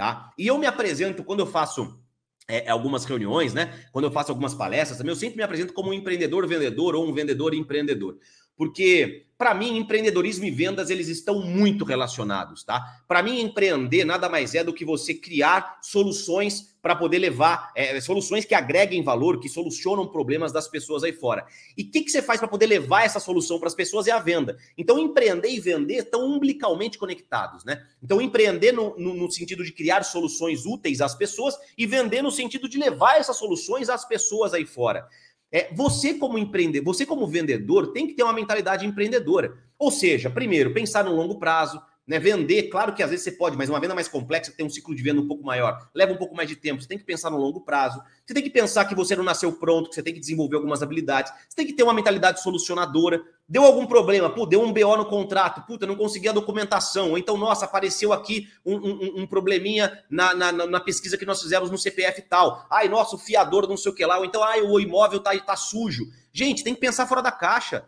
[0.00, 0.32] tá?
[0.38, 2.02] E eu me apresento quando eu faço
[2.48, 3.84] é, algumas reuniões, né?
[3.92, 7.12] Quando eu faço algumas palestras, eu sempre me apresento como um empreendedor vendedor ou um
[7.12, 8.16] vendedor empreendedor.
[8.56, 12.82] Porque, para mim, empreendedorismo e vendas, eles estão muito relacionados, tá?
[13.06, 18.00] Para mim, empreender nada mais é do que você criar soluções para poder levar, é,
[18.00, 21.44] soluções que agreguem valor, que solucionam problemas das pessoas aí fora.
[21.76, 24.10] E o que, que você faz para poder levar essa solução para as pessoas é
[24.10, 24.56] a venda.
[24.76, 27.84] Então, empreender e vender estão umbilicalmente conectados, né?
[28.02, 32.30] Então, empreender no, no, no sentido de criar soluções úteis às pessoas e vender no
[32.30, 35.06] sentido de levar essas soluções às pessoas aí fora.
[35.52, 39.52] É, você como empreendedor, você como vendedor tem que ter uma mentalidade empreendedora.
[39.78, 42.18] Ou seja, primeiro, pensar no longo prazo, né?
[42.18, 44.96] Vender, claro que às vezes você pode, mas uma venda mais complexa tem um ciclo
[44.96, 46.82] de venda um pouco maior, leva um pouco mais de tempo.
[46.82, 48.02] Você tem que pensar no longo prazo.
[48.26, 50.82] Você tem que pensar que você não nasceu pronto, que você tem que desenvolver algumas
[50.82, 51.32] habilidades.
[51.48, 53.22] Você tem que ter uma mentalidade solucionadora.
[53.48, 57.10] Deu algum problema, pô, deu um BO no contrato, puta, não consegui a documentação.
[57.10, 61.40] Ou então, nossa, apareceu aqui um, um, um probleminha na, na, na, pesquisa que nós
[61.40, 62.66] fizemos no CPF tal.
[62.68, 64.18] Ai, nossa, o fiador não sei o que lá.
[64.18, 66.06] Ou então, ai, o imóvel tá, tá sujo.
[66.32, 67.84] Gente, tem que pensar fora da caixa.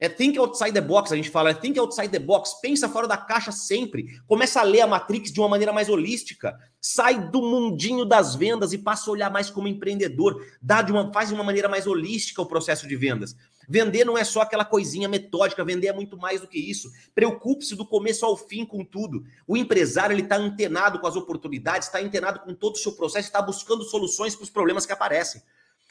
[0.00, 3.06] É think outside the box, a gente fala, é think outside the box, pensa fora
[3.06, 4.20] da caixa sempre.
[4.26, 6.58] Começa a ler a Matrix de uma maneira mais holística.
[6.80, 10.44] Sai do mundinho das vendas e passa a olhar mais como empreendedor.
[10.60, 13.36] Dá de uma, faz de uma maneira mais holística o processo de vendas.
[13.68, 16.90] Vender não é só aquela coisinha metódica, vender é muito mais do que isso.
[17.14, 19.24] Preocupe-se do começo ao fim com tudo.
[19.46, 23.28] O empresário ele está antenado com as oportunidades, está antenado com todo o seu processo,
[23.28, 25.40] está buscando soluções para os problemas que aparecem.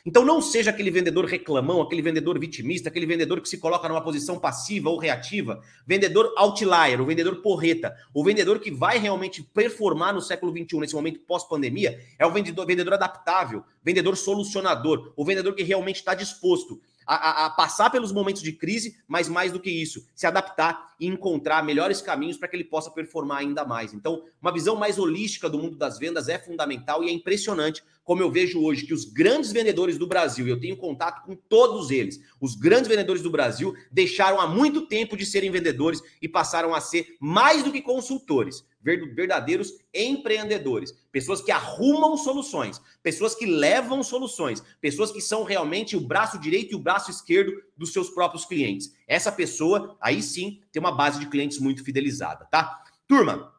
[0.06, 4.04] Então não seja aquele vendedor reclamão, aquele vendedor vitimista, aquele vendedor que se coloca numa
[4.04, 10.14] posição passiva ou reativa, vendedor outlier, o vendedor porreta, o vendedor que vai realmente performar
[10.14, 15.56] no século XXI, nesse momento pós-pandemia, é o vendedor, vendedor adaptável, vendedor solucionador, o vendedor
[15.56, 19.60] que realmente está disposto a, a, a, passar pelos momentos de crise, mas mais do
[19.60, 23.93] que isso, se adaptar e encontrar melhores caminhos para que ele possa performar ainda mais.
[23.93, 28.22] Então, uma visão mais holística do mundo das vendas é fundamental e é impressionante como
[28.22, 32.20] eu vejo hoje que os grandes vendedores do Brasil, eu tenho contato com todos eles,
[32.39, 36.82] os grandes vendedores do Brasil deixaram há muito tempo de serem vendedores e passaram a
[36.82, 44.62] ser mais do que consultores verdadeiros empreendedores, pessoas que arrumam soluções, pessoas que levam soluções,
[44.82, 48.93] pessoas que são realmente o braço direito e o braço esquerdo dos seus próprios clientes.
[49.08, 52.84] Essa pessoa, aí sim, tem uma base de clientes muito fidelizada, tá?
[53.08, 53.53] Turma,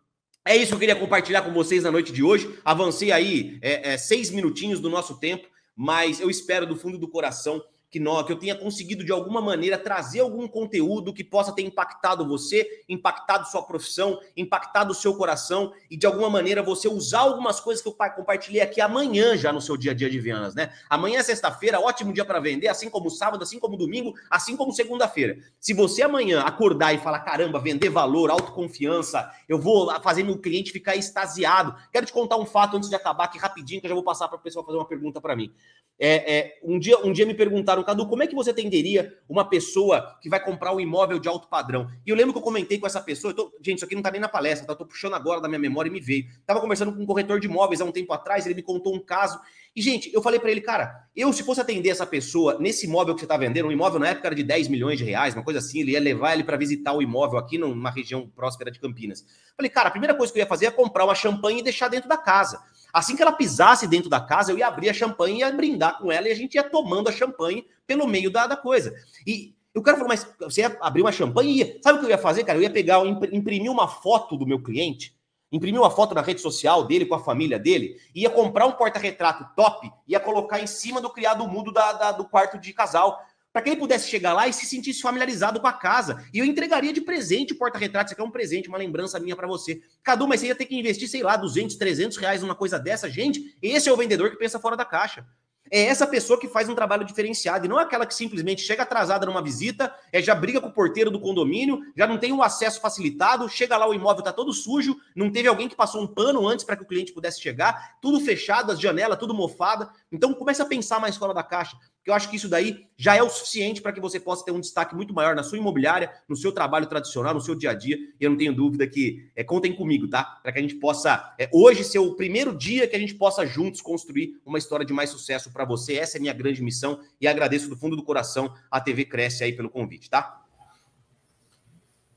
[0.44, 2.58] é isso que eu queria compartilhar com vocês na noite de hoje.
[2.64, 7.08] Avancei aí é, é, seis minutinhos do nosso tempo, mas eu espero do fundo do
[7.08, 7.64] coração
[7.94, 11.62] que, nós, que eu tenha conseguido de alguma maneira trazer algum conteúdo que possa ter
[11.62, 17.20] impactado você, impactado sua profissão, impactado o seu coração e de alguma maneira você usar
[17.20, 20.56] algumas coisas que eu compartilhei aqui amanhã já no seu dia a dia de vendas,
[20.56, 20.72] né?
[20.90, 24.72] Amanhã é sexta-feira, ótimo dia para vender, assim como sábado, assim como domingo, assim como
[24.72, 25.38] segunda-feira.
[25.60, 30.72] Se você amanhã acordar e falar, caramba, vender valor, autoconfiança, eu vou fazer meu cliente
[30.72, 31.76] ficar extasiado.
[31.92, 34.26] Quero te contar um fato antes de acabar aqui rapidinho, que eu já vou passar
[34.26, 35.54] para o pessoal fazer uma pergunta para mim.
[35.98, 39.48] É, é, um, dia, um dia me perguntaram, Cadu, como é que você atenderia uma
[39.48, 41.90] pessoa que vai comprar um imóvel de alto padrão?
[42.06, 44.10] E eu lembro que eu comentei com essa pessoa, tô, gente, isso aqui não tá
[44.10, 44.72] nem na palestra, tá?
[44.72, 46.26] Eu tô puxando agora da minha memória e me veio.
[46.46, 49.00] Tava conversando com um corretor de imóveis há um tempo atrás, ele me contou um
[49.00, 49.38] caso.
[49.76, 53.12] E, gente, eu falei para ele, cara, eu se fosse atender essa pessoa nesse imóvel
[53.12, 55.42] que você tá vendendo, um imóvel na época era de 10 milhões de reais, uma
[55.42, 58.78] coisa assim, ele ia levar ele para visitar o imóvel aqui numa região próspera de
[58.78, 59.26] Campinas.
[59.56, 61.88] Falei, cara, a primeira coisa que eu ia fazer é comprar uma champanhe e deixar
[61.88, 62.62] dentro da casa.
[62.92, 65.98] Assim que ela pisasse dentro da casa, eu ia abrir a champanhe e ia brindar
[65.98, 68.94] com ela e a gente ia tomando a champanhe pelo meio da, da coisa.
[69.26, 71.78] E o cara falou, mas você ia abrir uma champanhe e ia.
[71.82, 72.56] Sabe o que eu ia fazer, cara?
[72.56, 75.12] Eu ia pegar, imprimir uma foto do meu cliente,
[75.50, 79.54] imprimir uma foto na rede social dele com a família dele, ia comprar um porta-retrato
[79.54, 83.20] top, ia colocar em cima do criado mudo da, da, do quarto de casal
[83.54, 86.26] para que ele pudesse chegar lá e se sentisse familiarizado com a casa.
[86.34, 88.06] E eu entregaria de presente o porta-retrato.
[88.06, 89.80] Isso aqui é um presente, uma lembrança minha para você.
[90.02, 93.08] Cadu, mas você ia ter que investir, sei lá, 200, 300 reais numa coisa dessa.
[93.08, 95.24] Gente, esse é o vendedor que pensa fora da caixa.
[95.70, 98.82] É essa pessoa que faz um trabalho diferenciado e não é aquela que simplesmente chega
[98.82, 102.42] atrasada numa visita, é, já briga com o porteiro do condomínio, já não tem o
[102.42, 106.06] acesso facilitado, chega lá o imóvel está todo sujo, não teve alguém que passou um
[106.06, 109.90] pano antes para que o cliente pudesse chegar, tudo fechado, as janelas tudo mofada.
[110.12, 111.76] Então comece a pensar mais fora da caixa.
[112.04, 114.50] Porque eu acho que isso daí já é o suficiente para que você possa ter
[114.50, 117.74] um destaque muito maior na sua imobiliária, no seu trabalho tradicional, no seu dia a
[117.74, 117.96] dia.
[117.96, 120.22] E eu não tenho dúvida que é, contem comigo, tá?
[120.42, 123.46] Para que a gente possa, é, hoje, ser o primeiro dia que a gente possa
[123.46, 125.94] juntos construir uma história de mais sucesso para você.
[125.94, 129.42] Essa é a minha grande missão e agradeço do fundo do coração a TV Cresce
[129.42, 130.42] aí pelo convite, tá?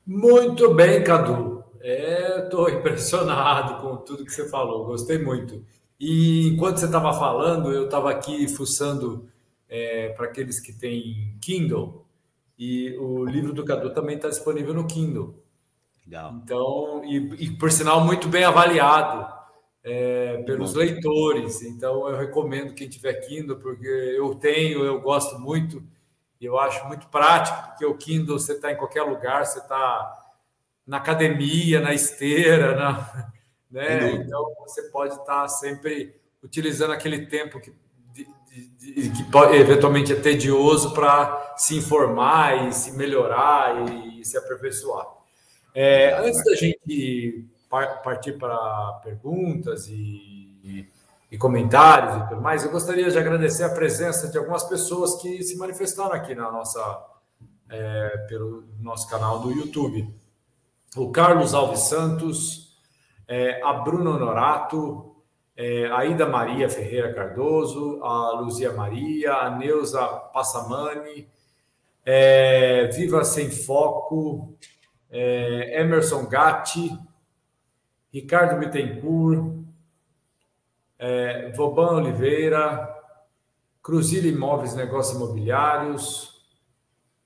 [0.06, 1.64] Muito bem, Cadu.
[1.80, 5.64] Estou é, impressionado com tudo que você falou, gostei muito.
[5.98, 9.26] E enquanto você estava falando, eu estava aqui fuçando
[9.68, 12.06] é, para aqueles que têm Kindle.
[12.58, 15.34] E o livro do Cadu também está disponível no Kindle.
[16.04, 16.40] Legal.
[16.42, 19.32] Então, e, e por sinal, muito bem avaliado
[19.84, 20.80] é, pelos Bom.
[20.80, 21.62] leitores.
[21.62, 25.82] Então, eu recomendo quem tiver Kindle, porque eu tenho, eu gosto muito,
[26.40, 30.14] e eu acho muito prático, porque o Kindle você está em qualquer lugar, você está
[30.86, 33.32] na academia, na esteira, na,
[33.70, 34.12] né?
[34.12, 37.72] Então, você pode estar tá sempre utilizando aquele tempo que
[39.14, 45.06] que pode, eventualmente é tedioso para se informar e se melhorar e, se aperfeiçoar.
[45.74, 47.48] É, antes da gente
[48.02, 50.86] partir para perguntas e,
[51.30, 55.42] e, comentários e tudo mais, eu gostaria de agradecer a presença de algumas pessoas que
[55.42, 57.06] se manifestaram aqui na nossa,
[57.70, 60.12] é, pelo nosso canal do YouTube.
[60.96, 62.76] O Carlos Alves Santos,
[63.26, 65.07] é, a Bruno Honorato,
[65.58, 71.28] é, Aida Maria Ferreira Cardoso, a Luzia Maria, a Neuza Passamani,
[72.06, 74.56] é, Viva Sem Foco,
[75.10, 76.96] é, Emerson Gatti,
[78.12, 79.52] Ricardo Bittencourt,
[80.96, 82.96] é, Voban Oliveira,
[83.82, 86.40] Cruzilha Imóveis Negócios Imobiliários,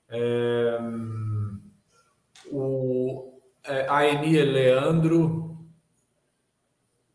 [0.08, 0.78] é,
[2.50, 5.42] o, é, Leandro,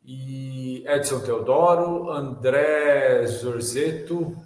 [0.06, 0.47] e
[0.88, 4.38] Edson Teodoro, André Zorzeto,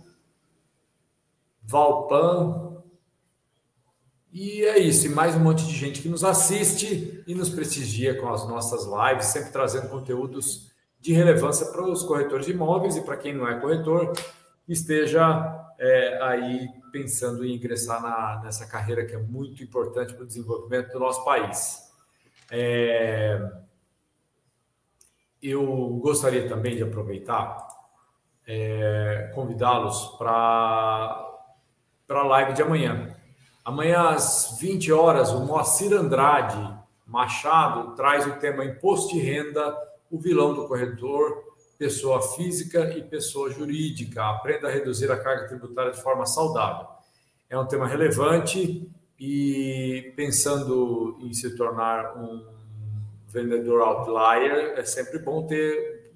[1.61, 2.81] Valpan.
[4.33, 8.19] E é isso, e mais um monte de gente que nos assiste e nos prestigia
[8.19, 13.01] com as nossas lives, sempre trazendo conteúdos de relevância para os corretores de imóveis e
[13.01, 14.13] para quem não é corretor,
[14.67, 20.27] esteja é, aí pensando em ingressar na, nessa carreira que é muito importante para o
[20.27, 21.91] desenvolvimento do nosso país.
[22.49, 23.39] É,
[25.41, 25.65] eu
[26.01, 27.67] gostaria também de aproveitar,
[28.47, 31.25] é, convidá-los para
[32.09, 33.15] a live de amanhã.
[33.63, 39.75] Amanhã, às 20 horas, o Moacir Andrade Machado traz o tema Imposto de Renda,
[40.09, 41.43] o vilão do corretor,
[41.77, 44.23] pessoa física e pessoa jurídica.
[44.29, 46.87] Aprenda a reduzir a carga tributária de forma saudável.
[47.49, 48.89] É um tema relevante
[49.19, 52.60] e pensando em se tornar um
[53.31, 56.11] vendedor outlier, é sempre bom ter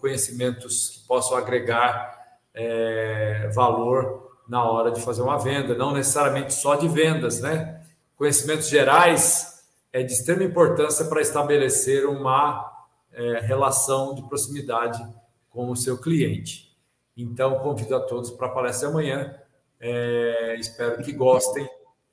[0.00, 2.16] conhecimentos que possam agregar
[2.54, 7.82] é, valor na hora de fazer uma venda, não necessariamente só de vendas, né?
[8.16, 12.72] Conhecimentos gerais é de extrema importância para estabelecer uma
[13.12, 15.04] é, relação de proximidade
[15.50, 16.74] com o seu cliente.
[17.16, 19.34] Então, convido a todos para a palestra amanhã.
[19.80, 21.68] É, espero que gostem,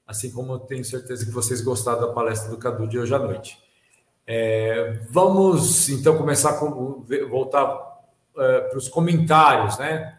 [0.07, 3.62] assim como tenho certeza que vocês gostaram da palestra do Cadu de hoje à noite.
[4.25, 8.01] É, vamos então começar com voltar
[8.37, 10.17] é, para os comentários, né?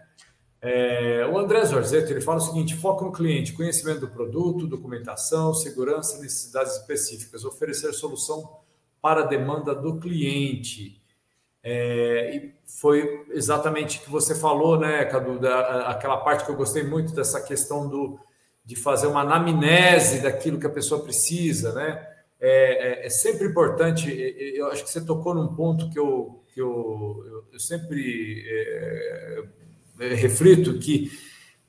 [0.61, 5.53] É, o André Zorzeto ele fala o seguinte: foca no cliente, conhecimento do produto, documentação,
[5.53, 8.59] segurança, necessidades específicas, oferecer solução
[9.01, 11.03] para a demanda do cliente.
[11.63, 15.39] É, e foi exatamente o que você falou, né, Cadu?
[15.39, 18.19] Da, aquela parte que eu gostei muito dessa questão do,
[18.65, 22.14] de fazer uma anamnese daquilo que a pessoa precisa, né?
[22.47, 24.11] É, é, é, sempre importante.
[24.55, 29.45] Eu acho que você tocou num ponto que eu, que eu, eu sempre é,
[30.01, 31.11] é, reflito que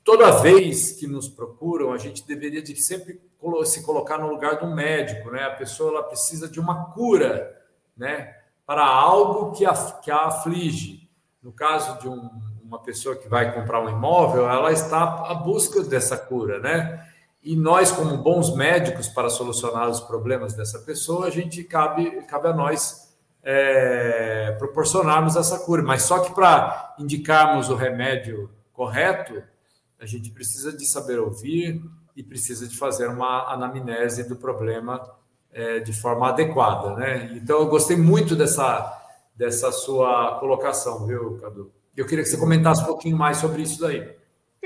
[0.04, 3.18] toda vez que nos procuram, a gente deveria de sempre
[3.64, 5.44] se colocar no lugar um médico, né?
[5.44, 7.58] A pessoa ela precisa de uma cura,
[7.96, 8.36] né?
[8.66, 11.08] Para algo que a, que a aflige.
[11.42, 12.28] No caso de um,
[12.62, 17.02] uma pessoa que vai comprar um imóvel, ela está à busca dessa cura, né?
[17.46, 22.48] E nós, como bons médicos para solucionar os problemas dessa pessoa, a gente cabe, cabe
[22.48, 25.80] a nós é, proporcionarmos essa cura.
[25.80, 29.40] Mas só que para indicarmos o remédio correto,
[30.00, 31.80] a gente precisa de saber ouvir
[32.16, 35.00] e precisa de fazer uma anamnese do problema
[35.52, 37.30] é, de forma adequada, né?
[37.36, 38.92] Então eu gostei muito dessa
[39.36, 41.70] dessa sua colocação, viu, Cadu?
[41.96, 44.16] Eu queria que você comentasse um pouquinho mais sobre isso daí.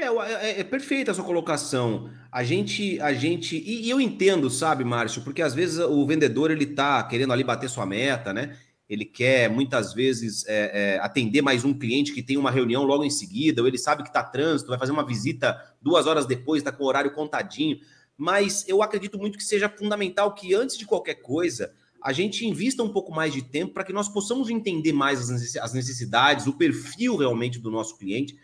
[0.00, 2.10] É, é, é, perfeita a sua colocação.
[2.32, 6.50] A gente, a gente, e, e, eu entendo, sabe, Márcio, porque às vezes o vendedor
[6.50, 8.56] ele tá querendo ali bater sua meta, né?
[8.90, 13.04] ele quer muitas vezes é, é, atender mais um cliente que tem uma reunião logo
[13.04, 16.60] em seguida, ou ele sabe que está trânsito, vai fazer uma visita duas horas depois,
[16.60, 17.78] está com o horário contadinho.
[18.16, 21.72] Mas eu acredito muito que seja fundamental que, antes de qualquer coisa,
[22.02, 25.30] a gente invista um pouco mais de tempo para que nós possamos entender mais
[25.60, 28.36] as necessidades, o perfil realmente do nosso cliente,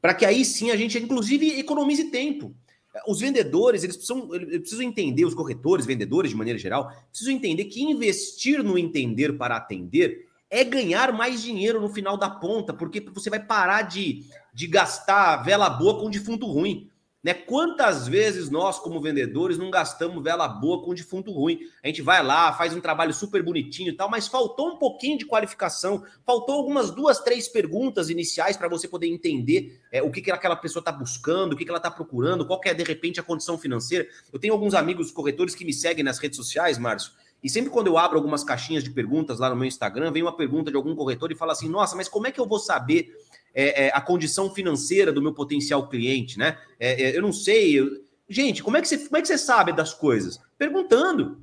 [0.00, 2.54] para que aí sim a gente, inclusive, economize tempo.
[3.06, 7.64] Os vendedores, eles precisam, eles precisam entender, os corretores, vendedores de maneira geral, precisam entender
[7.66, 13.00] que investir no entender para atender é ganhar mais dinheiro no final da ponta, porque
[13.00, 16.89] você vai parar de, de gastar vela boa com defunto ruim.
[17.22, 17.34] Né?
[17.34, 21.60] Quantas vezes nós, como vendedores, não gastamos vela boa com defunto ruim?
[21.84, 25.18] A gente vai lá, faz um trabalho super bonitinho e tal, mas faltou um pouquinho
[25.18, 30.22] de qualificação, faltou algumas duas, três perguntas iniciais para você poder entender é, o que,
[30.22, 33.20] que aquela pessoa está buscando, o que, que ela está procurando, qual é, de repente,
[33.20, 34.08] a condição financeira.
[34.32, 37.12] Eu tenho alguns amigos corretores que me seguem nas redes sociais, Márcio,
[37.42, 40.36] e sempre quando eu abro algumas caixinhas de perguntas lá no meu Instagram, vem uma
[40.36, 43.14] pergunta de algum corretor e fala assim: nossa, mas como é que eu vou saber
[43.54, 46.58] é, é, a condição financeira do meu potencial cliente, né?
[46.78, 47.78] É, é, eu não sei.
[47.78, 48.02] Eu...
[48.28, 50.40] Gente, como é, que você, como é que você sabe das coisas?
[50.56, 51.42] Perguntando.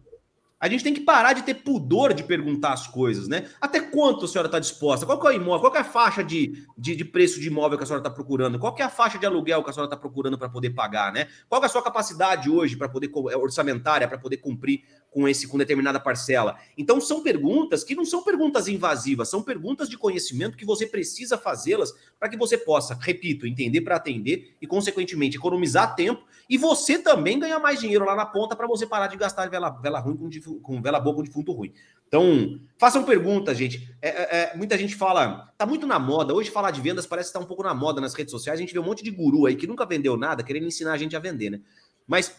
[0.60, 3.48] A gente tem que parar de ter pudor de perguntar as coisas, né?
[3.62, 5.06] Até quanto a senhora está disposta?
[5.06, 5.70] Qual é o imóvel?
[5.70, 8.58] Qual é a faixa de, de, de, preço de imóvel que a senhora está procurando?
[8.58, 11.28] Qual é a faixa de aluguel que a senhora está procurando para poder pagar, né?
[11.48, 14.82] Qual é a sua capacidade hoje para poder orçamentária para poder cumprir
[15.18, 16.58] com esse com determinada parcela.
[16.78, 21.38] Então são perguntas que não são perguntas invasivas, são perguntas de conhecimento que você precisa
[21.38, 27.00] fazê-las para que você possa, repito, entender para atender e consequentemente economizar tempo e você
[27.00, 30.16] também ganhar mais dinheiro lá na ponta para você parar de gastar vela, vela ruim
[30.16, 31.74] com, com vela boa com defunto ruim.
[32.08, 33.94] Então, façam perguntas, gente.
[34.02, 36.34] É, é, é, muita gente fala, tá muito na moda.
[36.34, 38.58] Hoje falar de vendas parece estar tá um pouco na moda nas redes sociais.
[38.58, 40.98] A gente vê um monte de guru aí que nunca vendeu nada, querendo ensinar a
[40.98, 41.62] gente a vender, né?
[42.08, 42.34] Mas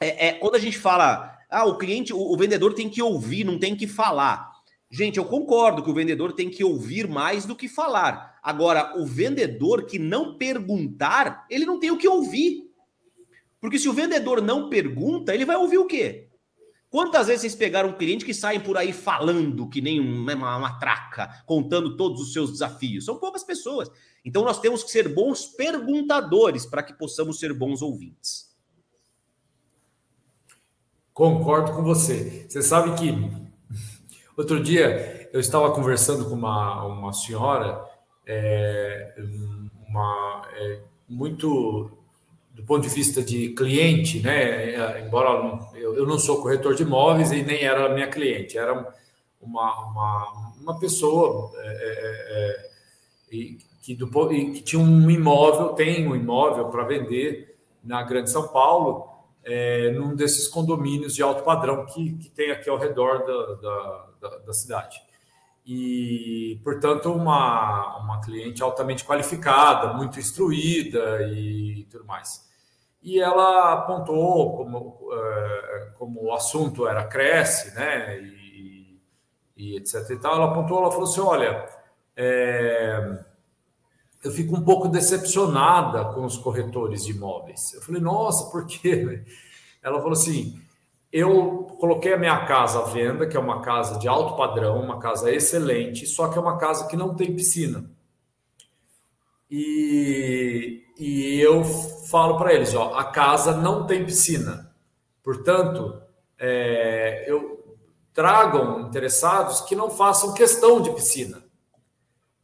[0.00, 3.44] é, é, quando a gente fala, ah, o cliente, o, o vendedor tem que ouvir,
[3.44, 4.50] não tem que falar.
[4.90, 8.38] Gente, eu concordo que o vendedor tem que ouvir mais do que falar.
[8.42, 12.70] Agora, o vendedor que não perguntar, ele não tem o que ouvir.
[13.60, 16.28] Porque se o vendedor não pergunta, ele vai ouvir o quê?
[16.92, 20.78] Quantas vezes vocês pegaram um cliente que saem por aí falando que nem uma, uma
[20.78, 23.06] traca, contando todos os seus desafios?
[23.06, 23.90] São poucas pessoas.
[24.22, 28.54] Então nós temos que ser bons perguntadores para que possamos ser bons ouvintes.
[31.14, 32.44] Concordo com você.
[32.46, 33.10] Você sabe que
[34.36, 37.82] outro dia eu estava conversando com uma, uma senhora,
[38.26, 39.14] é,
[39.88, 42.01] uma, é, muito
[42.52, 44.74] do ponto de vista de cliente, né?
[44.74, 48.72] É, embora eu, não sou corretor de imóveis e nem era minha cliente, era
[49.40, 52.68] uma, uma, uma pessoa é, é,
[53.30, 58.48] é que, do, que tinha um imóvel, tem um imóvel para vender na Grande São
[58.48, 59.08] Paulo
[59.44, 64.38] é, num desses condomínios de alto padrão que, que tem aqui ao redor da, da,
[64.38, 65.00] da cidade.
[65.64, 72.50] E, portanto, uma, uma cliente altamente qualificada, muito instruída e tudo mais.
[73.02, 79.00] E ela apontou como, é, como o assunto era cresce, né, e,
[79.56, 81.68] e etc e tal, ela apontou, ela falou assim, olha,
[82.16, 83.24] é,
[84.22, 87.74] eu fico um pouco decepcionada com os corretores de imóveis.
[87.74, 89.24] Eu falei, nossa, por quê?
[89.82, 90.61] Ela falou assim:
[91.12, 94.98] eu coloquei a minha casa à venda, que é uma casa de alto padrão, uma
[94.98, 97.90] casa excelente, só que é uma casa que não tem piscina.
[99.50, 101.62] E, e eu
[102.10, 104.72] falo para eles: ó, a casa não tem piscina.
[105.22, 106.00] Portanto,
[106.38, 107.76] é, eu
[108.14, 111.42] tragam interessados que não façam questão de piscina.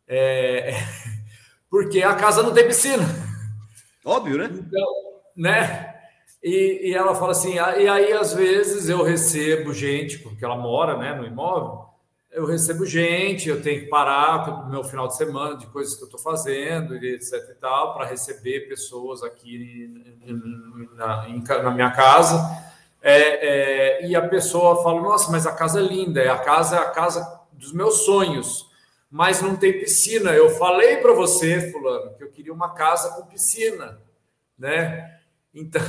[0.06, 0.74] É,
[1.70, 3.04] porque a casa não tem piscina.
[4.04, 4.50] Óbvio, né?
[4.52, 4.86] Então,
[5.36, 5.97] né?
[6.42, 10.56] E, e ela fala assim, ah, e aí às vezes eu recebo gente, porque ela
[10.56, 11.86] mora né, no imóvel,
[12.30, 16.02] eu recebo gente, eu tenho que parar no meu final de semana de coisas que
[16.02, 20.16] eu estou fazendo, etc e tal, para receber pessoas aqui
[20.94, 21.26] na,
[21.62, 22.38] na minha casa.
[23.02, 26.78] É, é, e a pessoa fala, nossa, mas a casa é linda, a casa é
[26.78, 28.68] a casa dos meus sonhos
[29.10, 30.32] mas não tem piscina.
[30.32, 33.98] Eu falei para você, fulano, que eu queria uma casa com piscina,
[34.58, 35.20] né?
[35.54, 35.82] Então,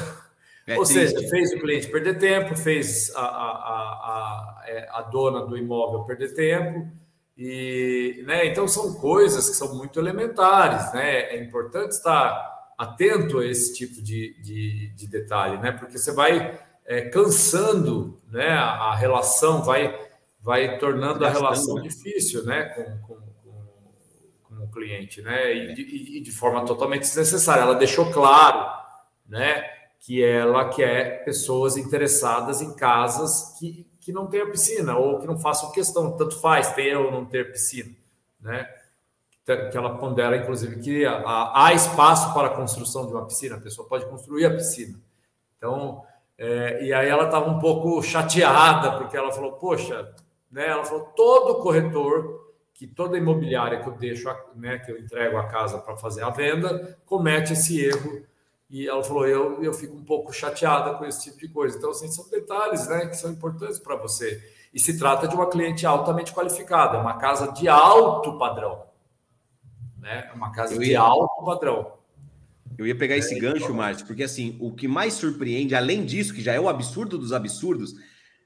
[0.69, 1.09] é ou triste.
[1.09, 5.57] seja, fez o cliente perder tempo, fez a, a, a, a, é, a dona do
[5.57, 6.87] imóvel perder tempo.
[7.37, 11.35] E, né, então são coisas que são muito elementares, né?
[11.35, 15.71] É importante estar atento a esse tipo de, de, de detalhe, né?
[15.71, 18.49] Porque você vai é, cansando, né?
[18.49, 19.97] A, relação vai
[20.41, 21.81] vai tornando a relação né?
[21.81, 25.53] difícil né, com, com, com, com, o cliente, né?
[25.53, 27.61] E de, e de, forma totalmente desnecessária.
[27.61, 28.65] Ela deixou claro
[29.27, 29.63] né,
[29.99, 35.37] que ela quer pessoas interessadas em casas que, que não tenha piscina ou que não
[35.37, 37.93] façam questão, tanto faz ter ou não ter piscina,
[38.39, 38.67] né?
[39.45, 43.87] Que ela pondera, inclusive, que há espaço para a construção de uma piscina, a pessoa
[43.87, 44.99] pode construir a piscina.
[45.57, 46.03] Então,
[46.37, 50.13] é, e aí ela estava um pouco chateada, porque ela falou, poxa,
[50.51, 50.67] né?
[50.67, 55.47] Ela falou, todo corretor, que toda imobiliária que eu deixo, né, que eu entrego a
[55.47, 58.23] casa para fazer a venda, comete esse erro
[58.69, 61.77] e ela falou: eu, eu fico um pouco chateada com esse tipo de coisa.
[61.77, 64.41] Então, assim, são detalhes né, que são importantes para você.
[64.73, 68.85] E se trata de uma cliente altamente qualificada, uma casa de alto padrão.
[69.97, 70.29] Né?
[70.35, 71.93] Uma casa ia, de alto padrão.
[72.77, 73.75] Eu ia pegar esse é, gancho, então...
[73.75, 77.33] Márcio, porque assim, o que mais surpreende, além disso, que já é o absurdo dos
[77.33, 77.95] absurdos,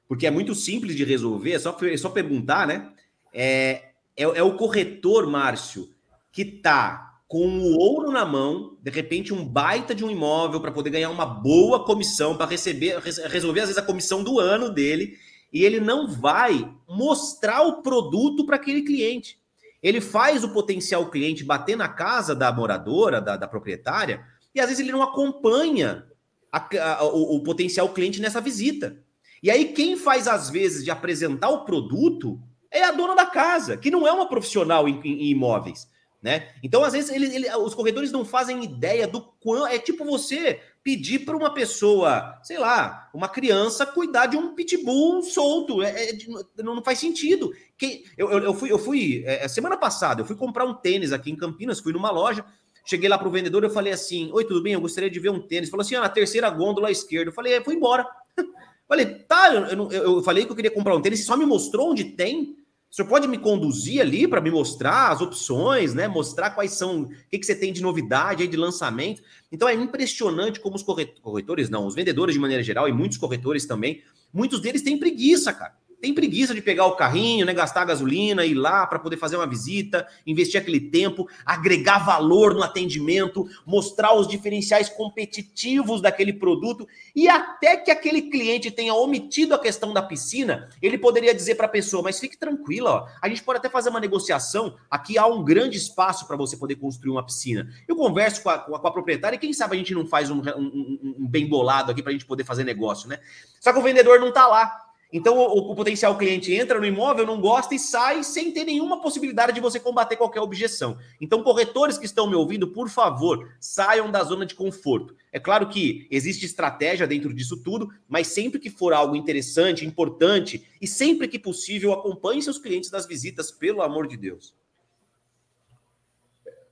[0.08, 2.90] porque é muito simples de resolver, é só, é só perguntar, né?
[3.32, 5.90] É, é, é o corretor, Márcio,
[6.32, 10.70] que está com o ouro na mão, de repente um baita de um imóvel para
[10.70, 15.18] poder ganhar uma boa comissão, para receber, resolver às vezes a comissão do ano dele,
[15.52, 19.36] e ele não vai mostrar o produto para aquele cliente.
[19.82, 24.24] Ele faz o potencial cliente bater na casa da moradora, da, da proprietária,
[24.54, 26.06] e às vezes ele não acompanha
[26.52, 28.96] a, a, o, o potencial cliente nessa visita.
[29.42, 33.76] E aí, quem faz, às vezes, de apresentar o produto é a dona da casa,
[33.76, 35.92] que não é uma profissional em, em imóveis.
[36.24, 36.48] Né?
[36.62, 39.66] Então, às vezes, ele, ele, os corredores não fazem ideia do quão.
[39.66, 45.22] É tipo você pedir para uma pessoa, sei lá, uma criança, cuidar de um pitbull
[45.22, 45.82] solto.
[45.82, 46.18] É, é,
[46.62, 47.52] não faz sentido.
[47.76, 50.72] Que, eu, eu, eu fui, eu fui é, é, semana passada, eu fui comprar um
[50.72, 52.42] tênis aqui em Campinas, fui numa loja.
[52.86, 54.72] Cheguei lá para o vendedor, eu falei assim: Oi, tudo bem?
[54.72, 55.64] Eu gostaria de ver um tênis.
[55.64, 57.28] Ele falou assim: ah, na terceira gôndola à esquerda.
[57.28, 58.06] Eu falei: é, fui embora.
[58.88, 61.90] falei, tá, eu, eu, eu falei que eu queria comprar um tênis, só me mostrou
[61.90, 62.63] onde tem.
[62.94, 66.06] O senhor pode me conduzir ali para me mostrar as opções, né?
[66.06, 69.20] Mostrar quais são, o que, que você tem de novidade aí de lançamento.
[69.50, 73.66] Então é impressionante como os corretores, não, os vendedores de maneira geral e muitos corretores
[73.66, 74.00] também,
[74.32, 75.74] muitos deles têm preguiça, cara
[76.04, 79.46] tem preguiça de pegar o carrinho, né, gastar gasolina, ir lá para poder fazer uma
[79.46, 86.86] visita, investir aquele tempo, agregar valor no atendimento, mostrar os diferenciais competitivos daquele produto
[87.16, 91.64] e até que aquele cliente tenha omitido a questão da piscina, ele poderia dizer para
[91.64, 95.26] a pessoa: "Mas fique tranquila, ó, a gente pode até fazer uma negociação, aqui há
[95.26, 97.66] um grande espaço para você poder construir uma piscina".
[97.88, 100.06] Eu converso com a, com a, com a proprietária e quem sabe a gente não
[100.06, 103.20] faz um, um, um bem bolado aqui para a gente poder fazer negócio, né?
[103.58, 104.84] Só que o vendedor não está lá.
[105.12, 109.00] Então, o, o, potencial cliente entra no imóvel, não gosta e sai sem ter nenhuma
[109.00, 110.98] possibilidade de você combater qualquer objeção.
[111.20, 115.14] Então, corretores que estão me ouvindo, por favor, saiam da zona de conforto.
[115.32, 120.66] É claro que existe estratégia dentro disso tudo, mas sempre que for algo interessante, importante
[120.80, 124.54] e sempre que possível, acompanhe seus clientes nas visitas, pelo amor de Deus.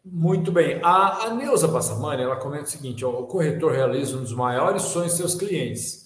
[0.05, 0.81] Muito bem.
[0.83, 4.83] A, a Neuza Passamani, ela comenta o seguinte: ó, o corretor realiza um dos maiores
[4.83, 6.02] sonhos de seus clientes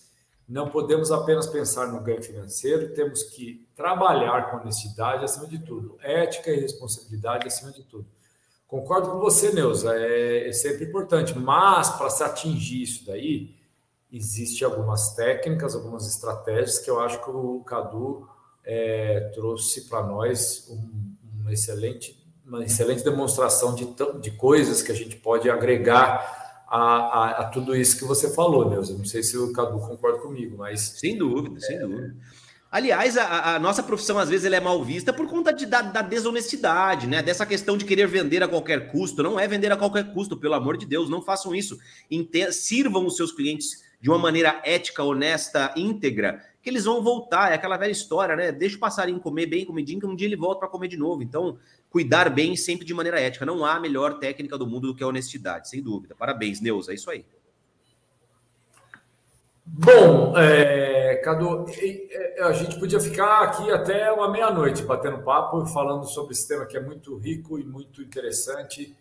[0.48, 5.98] não podemos apenas pensar no ganho financeiro, temos que trabalhar com honestidade acima de tudo,
[6.00, 8.06] ética e responsabilidade acima de tudo.
[8.66, 13.56] Concordo com você, Neuza, é, é sempre importante, mas para se atingir isso daí,
[14.12, 18.28] existe algumas técnicas, algumas estratégias que eu acho que o Cadu
[18.64, 23.86] é, trouxe para nós um, um excelente, uma excelente demonstração de,
[24.20, 28.68] de coisas que a gente pode agregar a, a, a, tudo isso que você falou,
[28.68, 28.96] Neuza.
[28.96, 30.80] Não sei se o Cadu concorda comigo, mas.
[30.80, 32.14] Sem dúvida, sem dúvida.
[32.70, 35.80] Aliás, a, a, nossa profissão às vezes ela é mal vista por conta de, da,
[35.80, 37.22] da, desonestidade, né?
[37.22, 39.22] Dessa questão de querer vender a qualquer custo.
[39.22, 41.78] Não é vender a qualquer custo, pelo amor de Deus, não façam isso.
[42.10, 47.52] Inter sirvam os seus clientes de uma maneira ética, honesta, íntegra, que eles vão voltar.
[47.52, 48.50] É aquela velha história, né?
[48.50, 51.22] Deixa o passarinho comer bem comidinho, que um dia ele volta para comer de novo.
[51.22, 51.58] Então,
[51.96, 53.46] cuidar bem sempre de maneira ética.
[53.46, 56.14] Não há melhor técnica do mundo do que a honestidade, sem dúvida.
[56.14, 57.24] Parabéns, Neuza, é isso aí.
[59.64, 61.64] Bom, é, Cadu,
[62.38, 66.76] a gente podia ficar aqui até uma meia-noite batendo papo, falando sobre esse tema que
[66.76, 68.94] é muito rico e muito interessante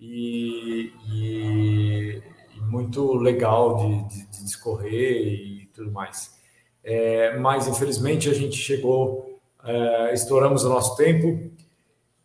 [0.00, 2.22] e, e,
[2.56, 6.34] e muito legal de, de, de, discorrer e tudo mais.
[6.82, 11.57] É, mas, infelizmente, a gente chegou, é, estouramos o nosso tempo.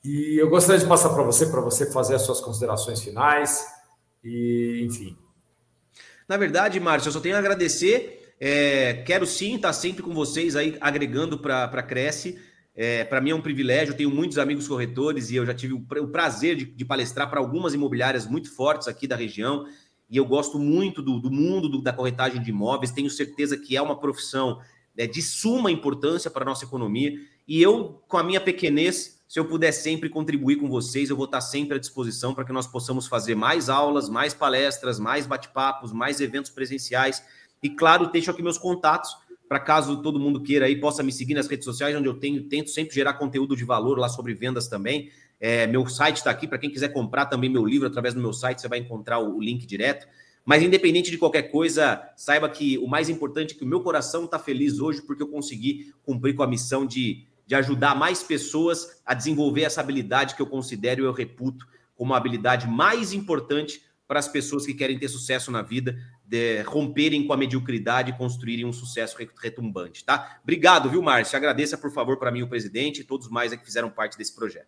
[0.04, 3.66] E eu gostaria de passar para você, para você fazer as suas considerações finais
[4.22, 5.18] e, enfim.
[6.28, 8.34] Na verdade, Márcio, eu só tenho a agradecer.
[8.39, 12.38] É, quero sim estar sempre com vocês aí, agregando para a Cresce.
[12.76, 15.74] É, para mim é um privilégio, eu tenho muitos amigos corretores e eu já tive
[15.74, 19.66] o prazer de, de palestrar para algumas imobiliárias muito fortes aqui da região.
[20.10, 23.78] E eu gosto muito do, do mundo do, da corretagem de imóveis, tenho certeza que
[23.78, 24.60] é uma profissão
[24.97, 27.14] né, de suma importância para a nossa economia.
[27.47, 31.25] E eu, com a minha pequenez, se eu puder sempre contribuir com vocês, eu vou
[31.25, 35.91] estar sempre à disposição para que nós possamos fazer mais aulas, mais palestras, mais bate-papos,
[35.91, 37.23] mais eventos presenciais.
[37.63, 39.09] E, claro, deixo aqui meus contatos
[39.49, 42.43] para caso todo mundo queira aí, possa me seguir nas redes sociais, onde eu tenho,
[42.43, 45.09] tento sempre gerar conteúdo de valor lá sobre vendas também.
[45.39, 48.34] É, meu site está aqui, para quem quiser comprar também meu livro através do meu
[48.34, 50.07] site, você vai encontrar o, o link direto.
[50.45, 54.25] Mas independente de qualquer coisa, saiba que o mais importante é que o meu coração
[54.25, 59.01] está feliz hoje porque eu consegui cumprir com a missão de, de ajudar mais pessoas
[59.05, 63.83] a desenvolver essa habilidade que eu considero e eu reputo como a habilidade mais importante
[64.07, 68.17] para as pessoas que querem ter sucesso na vida, de, romperem com a mediocridade e
[68.17, 70.39] construírem um sucesso retumbante, tá?
[70.43, 71.37] Obrigado, viu, Márcio?
[71.37, 74.67] Agradeça, por favor, para mim, o presidente e todos mais que fizeram parte desse projeto.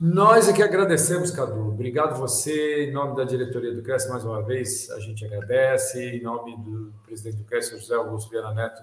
[0.00, 1.68] Nós é que agradecemos, Cadu.
[1.68, 6.02] Obrigado você, em nome da diretoria do CRES, mais uma vez, a gente agradece.
[6.02, 8.82] Em nome do presidente do CRES, José Augusto Viana Neto,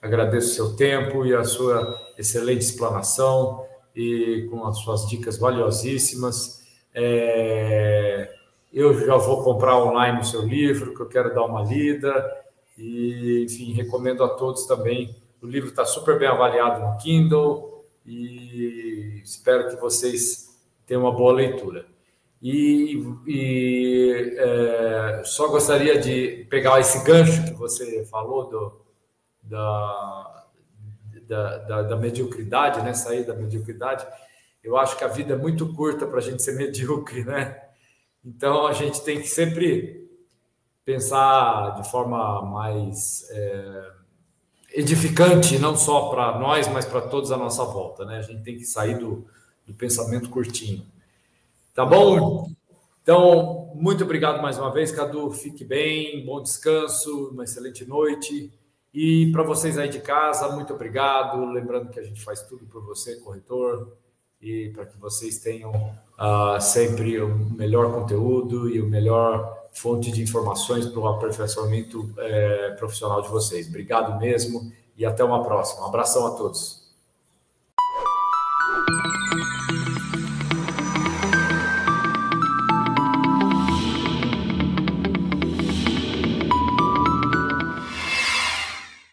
[0.00, 6.62] agradeço o seu tempo e a sua excelente explanação e com as suas dicas valiosíssimas.
[6.94, 8.34] É...
[8.72, 12.30] Eu já vou comprar online o seu livro, que eu quero dar uma lida.
[12.76, 15.16] E, enfim, recomendo a todos também.
[15.42, 20.48] O livro está super bem avaliado no Kindle e espero que vocês
[20.86, 21.86] ter uma boa leitura.
[22.42, 28.72] E, e é, só gostaria de pegar esse gancho que você falou do,
[29.48, 30.44] da,
[31.26, 32.94] da, da, da, mediocridade, né?
[32.94, 34.06] sair da mediocridade.
[34.62, 37.62] Eu acho que a vida é muito curta para a gente ser medíocre, né?
[38.24, 40.08] Então a gente tem que sempre
[40.84, 43.90] pensar de forma mais é,
[44.74, 48.18] edificante, não só para nós, mas para todos à nossa volta, né?
[48.18, 49.26] A gente tem que sair do,
[49.66, 50.84] do pensamento curtinho.
[51.74, 52.50] Tá bom?
[53.02, 55.30] Então, muito obrigado mais uma vez, Cadu.
[55.30, 58.52] Fique bem, bom descanso, uma excelente noite.
[58.92, 61.44] E para vocês aí de casa, muito obrigado.
[61.44, 63.96] Lembrando que a gente faz tudo por você, corretor,
[64.40, 70.22] e para que vocês tenham uh, sempre o melhor conteúdo e o melhor fonte de
[70.22, 73.68] informações para o aperfeiçoamento eh, profissional de vocês.
[73.68, 75.82] Obrigado mesmo e até uma próxima.
[75.82, 76.87] Um abração a todos.